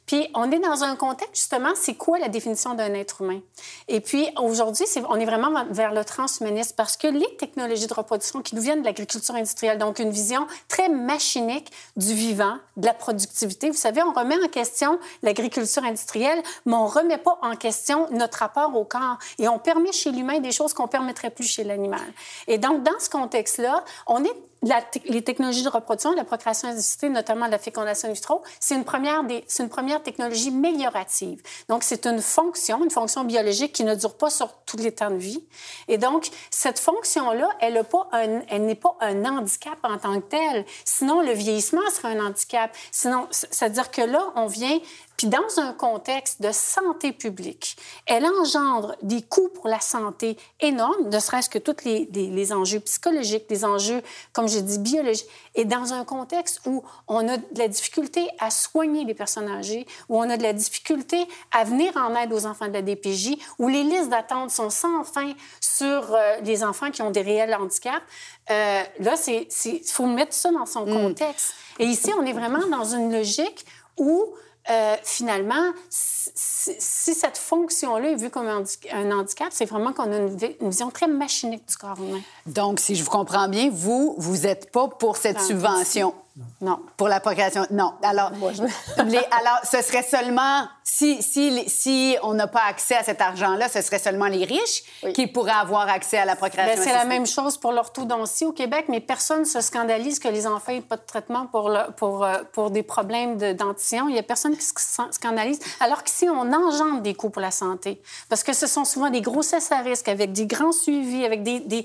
[0.07, 3.41] puis on est dans un contexte, justement, c'est quoi la définition d'un être humain?
[3.89, 8.43] Et puis aujourd'hui, on est vraiment vers le transhumanisme parce que les technologies de reproduction
[8.43, 12.95] qui nous viennent de l'agriculture industrielle, donc une vision très machinique du vivant, de la
[12.95, 13.71] productivité.
[13.71, 18.39] Vous savez, on remet en question l'agriculture industrielle, mais on remet pas en question notre
[18.39, 19.19] rapport au corps.
[19.39, 22.01] Et on permet chez l'humain des choses qu'on permettrait plus chez l'animal.
[22.49, 27.47] Et donc, dans ce contexte-là, on est les technologies de reproduction, la procréation assistée, notamment
[27.47, 31.43] la fécondation in vitro, c'est une première une première technologie améliorative.
[31.69, 35.11] Donc, c'est une fonction, une fonction biologique qui ne dure pas sur tous les temps
[35.11, 35.45] de vie.
[35.89, 40.21] Et donc, cette fonction-là, elle n'est pas un, elle n'est pas un handicap en tant
[40.21, 40.65] que tel.
[40.85, 42.75] Sinon, le vieillissement serait un handicap.
[42.91, 44.79] Sinon, c'est-à-dire que là, on vient
[45.23, 51.11] puis dans un contexte de santé publique, elle engendre des coûts pour la santé énormes,
[51.11, 54.03] ne serait-ce que tous les, les, enjeux psychologiques, les enjeux,
[54.33, 55.29] comme j'ai dit, biologiques.
[55.55, 59.87] Et dans un contexte où on a de la difficulté à soigner les personnes âgées,
[60.09, 63.37] où on a de la difficulté à venir en aide aux enfants de la DPJ,
[63.61, 67.55] où les listes d'attente sont sans fin sur euh, les enfants qui ont des réels
[67.55, 68.03] handicaps,
[68.51, 70.93] euh, là, il faut mettre ça dans son mm.
[70.93, 71.55] contexte.
[71.79, 73.65] Et ici, on est vraiment dans une logique
[73.97, 74.35] où
[74.71, 80.37] euh, finalement, si, cette fonction-là est vue comme un handicap, c'est vraiment qu'on a une,
[80.69, 82.21] vision très machinique du corps humain.
[82.47, 86.15] Donc, si je vous comprends bien, vous, vous n'êtes pas pour cette subvention.
[86.63, 86.81] Non.
[86.97, 87.93] Pour la procréation, non.
[88.03, 88.31] Alors,
[88.99, 93.83] alors, ce serait seulement, si, si, si on n'a pas accès à cet argent-là, ce
[93.83, 96.83] serait seulement les riches qui pourraient avoir accès à la procréation.
[96.83, 100.29] Ben, c'est la même chose pour l'orthodontie au Québec, mais personne ne se scandalise que
[100.29, 104.09] les enfants n'aient pas de traitement pour, pour, euh, pour des problèmes de dentition.
[104.09, 104.75] Il n'y a personne qui se
[105.11, 105.59] scandalise.
[105.81, 108.01] Alors qu'ici, on engendre des coûts pour la santé.
[108.29, 111.61] Parce que ce sont souvent des grossesses à risque avec des grands suivis, avec des.
[111.61, 111.85] des...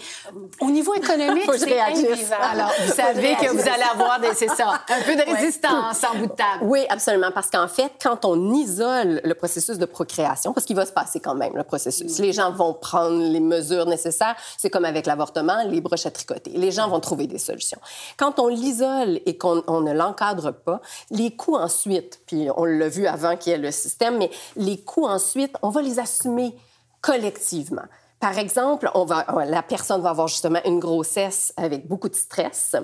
[0.62, 2.44] Au niveau économique, c'est invivable.
[2.44, 4.82] Alors, vous savez que vous allez avoir des c'est ça.
[4.90, 6.64] Un peu de résistance en bout de table.
[6.64, 7.32] Oui, absolument.
[7.34, 11.20] Parce qu'en fait, quand on isole le processus de procréation, parce qu'il va se passer
[11.20, 14.36] quand même, le processus, les gens vont prendre les mesures nécessaires.
[14.58, 16.52] C'est comme avec l'avortement, les broches à tricoter.
[16.52, 17.80] Les gens vont trouver des solutions.
[18.18, 23.08] Quand on l'isole et qu'on ne l'encadre pas, les coûts ensuite, puis on l'a vu
[23.08, 26.56] avant qu'il y ait le système, mais les coûts ensuite, on va les assumer
[27.02, 27.84] collectivement.
[28.20, 32.76] Par exemple, on va, la personne va avoir justement une grossesse avec beaucoup de stress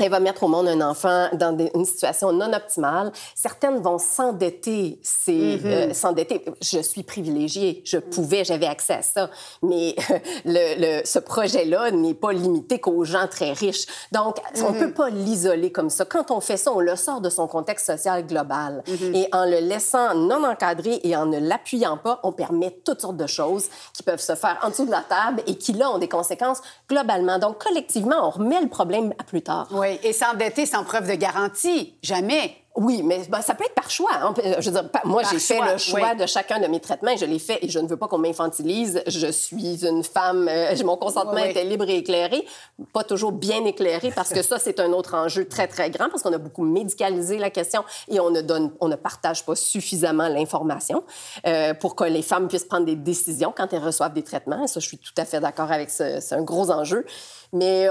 [0.00, 3.12] elle va mettre au monde un enfant dans une situation non optimale.
[3.36, 5.66] Certaines vont s'endetter, c'est mm-hmm.
[5.66, 6.44] euh, s'endetter.
[6.60, 9.30] Je suis privilégiée, je pouvais, j'avais accès à ça,
[9.62, 9.94] mais
[10.44, 13.86] le, ce projet-là n'est pas limité qu'aux gens très riches.
[14.10, 14.78] Donc, on mm-hmm.
[14.80, 16.04] peut pas l'isoler comme ça.
[16.04, 18.82] Quand on fait ça, on le sort de son contexte social global.
[18.88, 19.16] Mm-hmm.
[19.16, 23.16] Et en le laissant non encadré et en ne l'appuyant pas, on permet toutes sortes
[23.16, 25.98] de choses qui peuvent se faire en dessous de la table et qui, là, ont
[25.98, 27.38] des conséquences globalement.
[27.38, 29.68] Donc, collectivement, on remet le problème à plus tard.
[29.84, 32.63] Oui, et s'endetter sans preuve de garantie, jamais.
[32.76, 34.10] Oui, mais ben, ça peut être par choix.
[34.20, 34.34] Hein.
[34.58, 37.24] Je veux dire, moi, j'ai fait le choix de chacun de mes traitements et je
[37.24, 39.00] l'ai fait et je ne veux pas qu'on m'infantilise.
[39.06, 42.44] Je suis une femme, euh, mon consentement était libre et éclairé,
[42.92, 46.22] pas toujours bien éclairé parce que ça, c'est un autre enjeu très, très grand parce
[46.22, 50.28] qu'on a beaucoup médicalisé la question et on ne donne, on ne partage pas suffisamment
[50.28, 51.04] l'information
[51.46, 54.64] euh, pour que les femmes puissent prendre des décisions quand elles reçoivent des traitements.
[54.64, 56.20] Et ça, je suis tout à fait d'accord avec ça.
[56.20, 57.06] C'est un gros enjeu.
[57.52, 57.88] Mais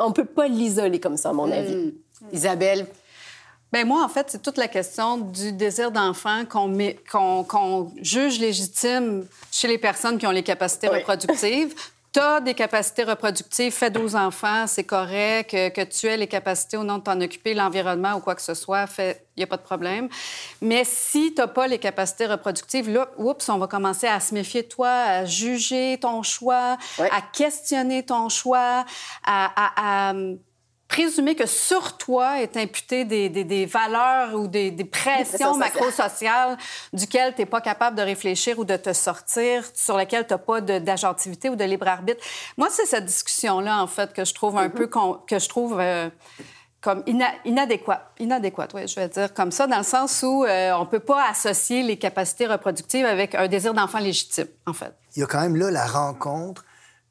[0.00, 1.76] on ne peut pas l'isoler comme ça, à mon avis.
[1.76, 1.92] Hmm.
[2.32, 2.86] Isabelle,
[3.74, 9.66] Bien, moi, en fait, c'est toute la question du désir d'enfant qu'on juge légitime chez
[9.66, 11.74] les personnes qui ont les capacités reproductives.
[12.12, 15.50] Tu as des capacités reproductives, fais 12 enfants, c'est correct.
[15.50, 18.54] Que, tu aies les capacités ou non de t'en occuper, l'environnement ou quoi que ce
[18.54, 20.08] soit, il n'y a pas de problème.
[20.60, 24.32] Mais si tu n'as pas les capacités reproductives, là, oups, on va commencer à se
[24.32, 28.84] méfier de toi, à juger ton choix, à questionner ton choix,
[29.24, 30.14] à
[30.94, 36.56] présumer que sur toi est imputé des, des, valeurs ou des, des pressions macro-sociales
[36.92, 40.38] duquel tu n'es pas capable de réfléchir ou de te sortir, sur lesquelles tu n'as
[40.38, 42.22] pas d'agentivité ou de libre arbitre.
[42.56, 44.70] Moi, c'est cette discussion-là, en fait, que je trouve un mm-hmm.
[44.70, 44.88] peu...
[45.26, 45.80] que je trouve...
[45.80, 46.08] Euh,
[46.80, 47.02] comme
[47.46, 48.12] inadéquate.
[48.18, 51.00] Inadéquate, oui, je vais dire comme ça, dans le sens où euh, on ne peut
[51.00, 54.92] pas associer les capacités reproductives avec un désir d'enfant légitime, en fait.
[55.16, 56.62] Il y a quand même là la rencontre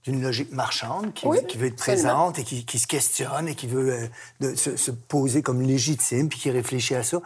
[0.03, 3.67] d'une logique marchande qui, qui veut être présente et qui, qui, se questionne et qui
[3.67, 4.07] veut euh,
[4.41, 7.21] de, se, se, poser comme légitime puis qui réfléchit à ça.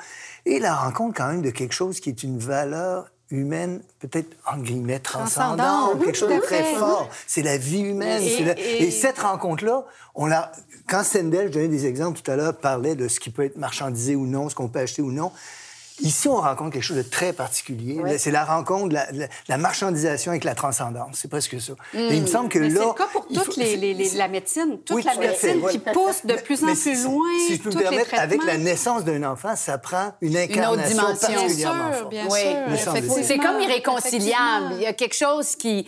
[0.45, 4.57] Et la rencontre quand même de quelque chose qui est une valeur humaine, peut-être en
[4.57, 7.09] guillemets transcendante, quelque chose de très fort.
[7.25, 8.21] C'est la vie humaine.
[8.23, 8.91] Et, et...
[8.91, 10.51] cette rencontre-là, on l'a.
[10.87, 13.57] Quand Sendel, je donnais des exemples tout à l'heure, parlait de ce qui peut être
[13.57, 15.31] marchandisé ou non, ce qu'on peut acheter ou non.
[15.99, 18.17] Ici, on rencontre quelque chose de très particulier.
[18.17, 19.07] C'est la rencontre, la,
[19.47, 21.17] la, marchandisation avec la transcendance.
[21.21, 21.73] C'est presque ça.
[21.93, 22.69] Et il me semble que là...
[22.69, 24.79] C'est le cas pour toute les, les, la médecine.
[24.85, 27.25] Toute la médecine qui pousse de plus en plus loin.
[27.47, 31.17] Si je peux me permettre, avec la naissance d'un enfant, ça prend une incarnation une
[31.17, 32.09] particulièrement forte.
[32.09, 33.23] Bien sûr, bien sûr.
[33.23, 34.75] C'est comme irréconciliable.
[34.75, 35.87] Il y a quelque chose qui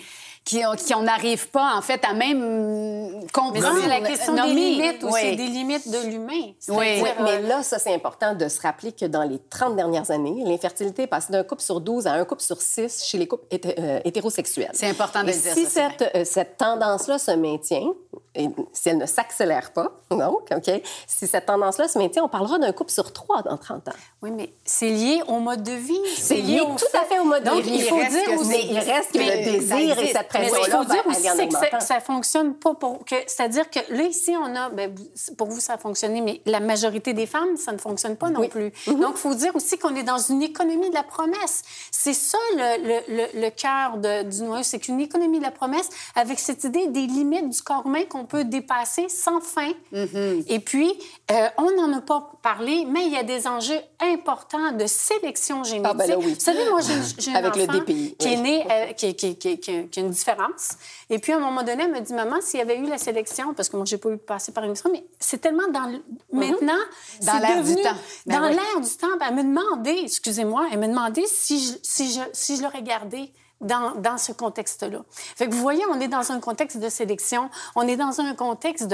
[0.49, 3.53] qui, n'arrive pas, en fait, à même comprendre.
[3.75, 6.53] Mais c'est la question des limites aussi, des limites de l'humain.
[6.69, 7.03] Oui.
[7.23, 11.03] mais là, ça, c'est important de se rappeler que dans les 30 dernières années, l'infertilité
[11.03, 13.99] est passée d'un couple sur 12 à un couple sur 6 chez les couples euh,
[14.03, 14.71] hétérosexuels.
[14.73, 15.53] C'est important de le dire.
[15.53, 17.93] Si cette, euh, cette tendance-là se maintient,
[18.35, 22.59] et si elle ne s'accélère pas, donc, OK, si cette tendance-là se maintient, on parlera
[22.59, 23.93] d'un couple sur 3 dans 30 ans.
[24.21, 25.99] Oui, mais c'est lié au mode de vie.
[26.15, 27.75] C'est lié, tout à fait au mode de vie.
[27.75, 28.67] Il faut dire aussi...
[28.69, 32.53] il reste que le désir et cette mais il faut dire aussi que ça fonctionne
[32.53, 33.03] pas pour...
[33.03, 34.69] Que, c'est-à-dire que là, ici, on a...
[34.69, 34.93] Ben,
[35.37, 38.47] pour vous, ça a fonctionné, mais la majorité des femmes, ça ne fonctionne pas non
[38.47, 38.69] plus.
[38.69, 38.99] Mm-hmm.
[38.99, 41.63] Donc, il faut dire aussi qu'on est dans une économie de la promesse.
[41.91, 46.39] C'est ça le, le, le, cœur du noyau, c'est qu'une économie de la promesse avec
[46.39, 49.71] cette idée des limites du corps humain qu'on peut dépasser sans fin.
[49.93, 50.43] Mm-hmm.
[50.47, 50.91] Et puis,
[51.31, 55.63] euh, on n'en a pas parlé, mais il y a des enjeux importants de sélection
[55.63, 55.87] génétique.
[55.89, 56.33] Ah, ben là, oui.
[56.33, 59.35] Vous savez, moi, j'ai, un Avec enfant le DPI, qui est né, euh, qui, qui,
[59.37, 60.71] qui, qui, a une différence.
[61.09, 62.97] Et puis, à un moment donné, elle me dit, maman, s'il y avait eu la
[62.97, 65.85] sélection, parce que moi, j'ai pas eu passé par une mission, mais c'est tellement dans
[65.85, 66.03] le...
[66.31, 66.73] maintenant,
[67.21, 67.95] dans l'air du temps.
[68.25, 71.73] Ben dans l'air du temps, ben, elle me demandait, excusez-moi, elle me demandait si je,
[71.83, 73.31] si je, si je l'aurais gardé
[73.61, 74.99] dans, ce contexte-là.
[75.39, 78.87] Vous voyez, on est dans un contexte de sélection, on est dans un contexte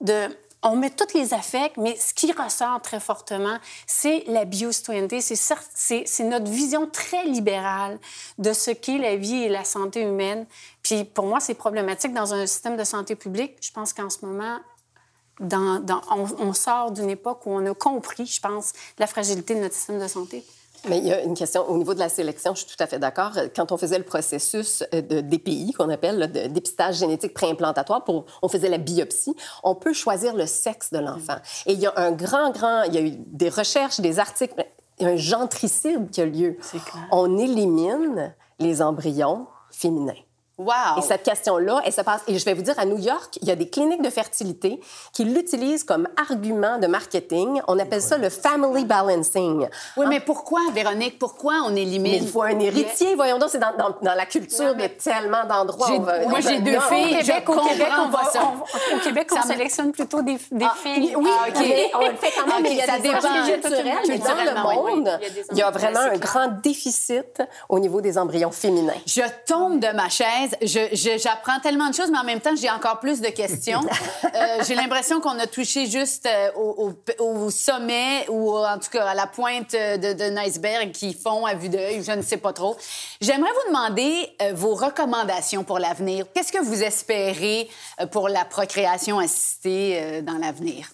[0.00, 0.28] de,
[0.64, 5.20] on met tous les affects, mais ce qui ressort très fortement, c'est la biocitoyenneté.
[5.20, 7.98] C'est notre vision très libérale
[8.38, 10.46] de ce qu'est la vie et la santé humaine.
[10.82, 13.56] Puis pour moi, c'est problématique dans un système de santé publique.
[13.60, 14.58] Je pense qu'en ce moment,
[15.40, 20.00] on, sort d'une époque où on a compris, je pense, la fragilité de notre système
[20.00, 20.44] de santé.
[20.88, 22.86] Mais il y a une question au niveau de la sélection, je suis tout à
[22.86, 23.32] fait d'accord.
[23.54, 28.26] Quand on faisait le processus euh, de DPI, qu'on appelle de dépistage génétique préimplantatoire, pour,
[28.42, 31.36] on faisait la biopsie, on peut choisir le sexe de l'enfant.
[31.66, 34.54] Et il y a un grand, grand, il y a eu des recherches, des articles,
[34.98, 36.56] il y a un gentricide qui a lieu.
[37.10, 40.12] On élimine les embryons féminins.
[40.56, 40.98] Wow.
[40.98, 42.22] Et cette question-là, elle se passe.
[42.28, 44.80] Et je vais vous dire, à New York, il y a des cliniques de fertilité
[45.12, 47.60] qui l'utilisent comme argument de marketing.
[47.66, 49.66] On appelle ça le family balancing.
[49.96, 52.12] Oui, mais pourquoi, Véronique, pourquoi on élimine?
[52.12, 53.16] Mais il faut un héritier.
[53.16, 55.90] Voyons donc, c'est dans, dans, dans, la culture de tellement d'endroits.
[56.28, 57.16] Moi, j'ai deux filles.
[57.16, 60.74] Au Québec, au Québec, on, va, on, au Québec, on sélectionne plutôt des, des ah,
[60.80, 61.16] filles.
[61.16, 61.90] Oui, ah, okay.
[61.94, 63.98] on le fait quand même, mais il y a ça des culturels.
[64.06, 68.18] Mais dans le monde, oui, il y a, vraiment un grand déficit au niveau des
[68.18, 68.92] embryons féminins.
[69.04, 70.43] Je tombe de ma chaise.
[70.62, 73.80] Je, j'apprends tellement de choses, mais en même temps, j'ai encore plus de questions.
[74.24, 78.90] euh, j'ai l'impression qu'on a touché juste euh, au, au, au, sommet ou en tout
[78.90, 82.36] cas à la pointe de, d'un iceberg qui font à vue d'œil, je ne sais
[82.36, 82.76] pas trop.
[83.20, 86.26] J'aimerais vous demander euh, vos recommandations pour l'avenir.
[86.34, 87.68] Qu'est-ce que vous espérez
[88.00, 90.88] euh, pour la procréation assistée euh, dans l'avenir?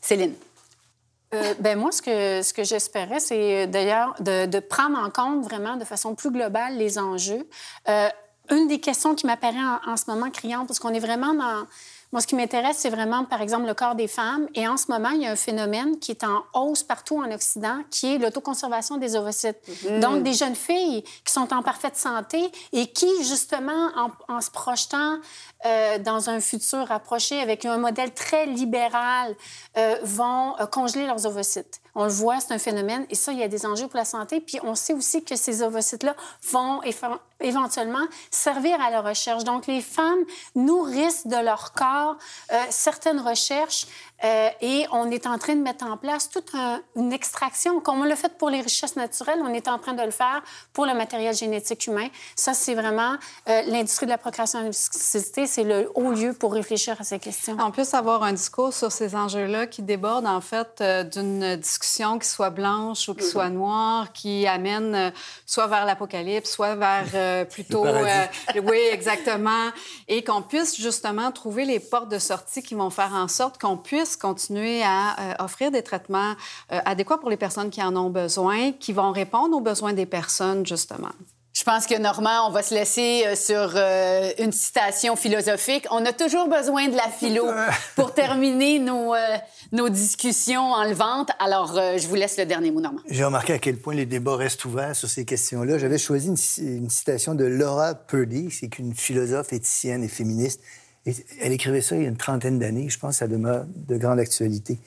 [0.00, 0.34] Céline.
[1.34, 5.44] Euh, ben moi, ce que, ce que j'espérais, c'est d'ailleurs de, de, prendre en compte
[5.44, 7.46] vraiment de façon plus globale les enjeux.
[7.88, 8.08] Euh,
[8.50, 11.66] une des questions qui m'apparaît en, ce moment criante, parce qu'on est vraiment dans...
[12.10, 14.48] Moi, ce qui m'intéresse, c'est vraiment, par exemple, le corps des femmes.
[14.54, 17.30] Et en ce moment, il y a un phénomène qui est en hausse partout en
[17.30, 19.58] Occident, qui est l'autoconservation des ovocytes.
[19.68, 20.00] Mmh.
[20.00, 24.50] Donc, des jeunes filles qui sont en parfaite santé et qui, justement, en, en se
[24.50, 25.18] projetant
[25.66, 29.34] euh, dans un futur rapproché avec un modèle très libéral,
[29.76, 31.80] euh, vont euh, congeler leurs ovocytes.
[31.96, 33.04] On le voit, c'est un phénomène.
[33.10, 34.40] Et ça, il y a des enjeux pour la santé.
[34.40, 36.14] Puis on sait aussi que ces ovocytes-là
[36.52, 36.80] vont
[37.40, 39.42] éventuellement servir à la recherche.
[39.42, 41.97] Donc, les femmes nourrissent de leur corps
[42.52, 43.86] euh, certaines recherches
[44.24, 47.80] euh, et on est en train de mettre en place toute un, une extraction.
[47.80, 50.42] Comme on l'a fait pour les richesses naturelles, on est en train de le faire
[50.72, 52.08] pour le matériel génétique humain.
[52.34, 53.16] Ça, c'est vraiment
[53.48, 57.56] euh, l'industrie de la procréation et c'est le haut lieu pour réfléchir à ces questions.
[57.58, 62.18] En plus, avoir un discours sur ces enjeux-là qui déborde, en fait, euh, d'une discussion
[62.18, 63.32] qui soit blanche ou qui mm -hmm.
[63.32, 65.10] soit noire, qui amène euh,
[65.46, 67.84] soit vers l'apocalypse, soit vers euh, plutôt...
[68.64, 69.70] oui, exactement.
[70.08, 73.76] Et qu'on puisse justement trouver les portes de sortie qui vont faire en sorte qu'on
[73.76, 76.34] puisse puisse continuer à offrir des traitements
[76.70, 80.64] adéquats pour les personnes qui en ont besoin, qui vont répondre aux besoins des personnes,
[80.64, 81.10] justement.
[81.58, 85.86] Je pense que Normand, on va se laisser euh, sur euh, une citation philosophique.
[85.90, 87.46] On a toujours besoin de la philo
[87.96, 89.36] pour terminer nos, euh,
[89.72, 91.30] nos discussions enlevantes.
[91.40, 93.00] Alors, je vous laisse le dernier mot, Normand.
[93.10, 95.78] J'ai remarqué à quel point les débats restent ouverts sur ces questions-là.
[95.78, 100.60] J'avais choisi une, citation de Laura Purdy, c'est une philosophe éthicienne et féministe.
[101.40, 102.88] Elle écrivait ça il y a une trentaine d'années.
[102.88, 104.78] Je pense que ça demeure de grande actualité.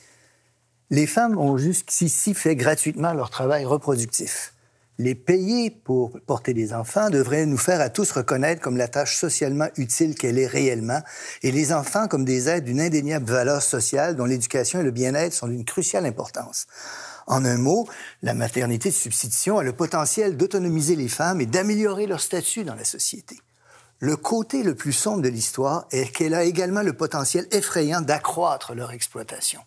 [0.89, 4.53] Les femmes ont jusqu'ici fait gratuitement leur travail reproductif
[5.01, 9.17] les payer pour porter des enfants devrait nous faire à tous reconnaître comme la tâche
[9.17, 11.01] socialement utile qu'elle est réellement,
[11.41, 15.33] et les enfants comme des êtres d'une indéniable valeur sociale dont l'éducation et le bien-être
[15.33, 16.67] sont d'une cruciale importance.
[17.25, 17.87] En un mot,
[18.21, 22.75] la maternité de substitution a le potentiel d'autonomiser les femmes et d'améliorer leur statut dans
[22.75, 23.39] la société.
[24.01, 28.73] Le côté le plus sombre de l'histoire est qu'elle a également le potentiel effrayant d'accroître
[28.73, 29.61] leur exploitation.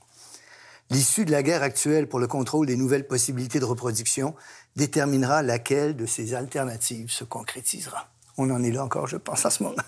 [0.90, 4.34] L'issue de la guerre actuelle pour le contrôle des nouvelles possibilités de reproduction
[4.74, 8.08] déterminera laquelle de ces alternatives se concrétisera.
[8.36, 9.82] On en est là encore, je pense, à ce moment.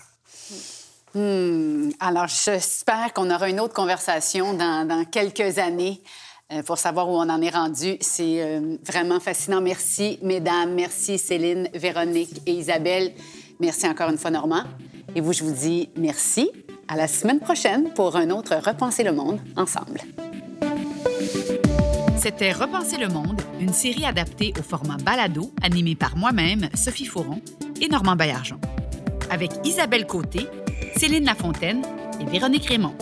[1.13, 1.89] Hmm.
[1.99, 6.01] Alors, j'espère qu'on aura une autre conversation dans, quelques années
[6.53, 7.97] euh, pour savoir où on en est rendu.
[7.99, 9.59] C'est euh, vraiment fascinant.
[9.59, 10.73] Merci, mesdames.
[10.73, 13.13] Merci, Céline, Véronique et Isabelle.
[13.59, 14.63] Merci encore une fois, Normand.
[15.15, 16.49] Et vous, je vous dis merci.
[16.87, 20.01] À la semaine prochaine pour un autre Repenser le monde ensemble.
[22.17, 27.41] C'était Repenser le monde, une série adaptée au format balado, animée par moi-même, Sophie Fauron
[27.81, 28.59] et Normand Baillargeon.
[29.29, 30.47] Avec Isabelle Côté,
[30.95, 31.83] Céline Lafontaine
[32.21, 32.95] et Véronique Raymond.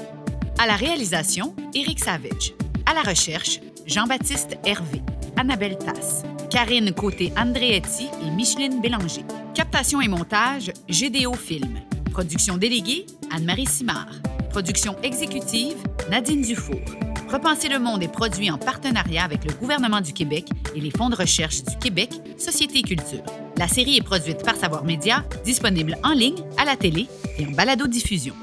[0.58, 2.54] À la réalisation, Éric Savage.
[2.86, 5.02] À la recherche, Jean-Baptiste Hervé,
[5.38, 9.26] Annabelle Tasse, Karine Côté-Andréetti et Micheline Bélanger.
[9.56, 11.80] Captation et montage, GDO Film.
[12.12, 14.12] Production déléguée, Anne-Marie Simard.
[14.50, 15.78] Production exécutive,
[16.12, 16.82] Nadine Dufour.
[17.30, 21.10] Repenser le monde est produit en partenariat avec le gouvernement du Québec et les fonds
[21.10, 23.24] de recherche du Québec, Société et Culture.
[23.58, 27.08] La série est produite par Savoir Média, disponible en ligne, à la télé
[27.40, 28.36] et en balado-diffusion.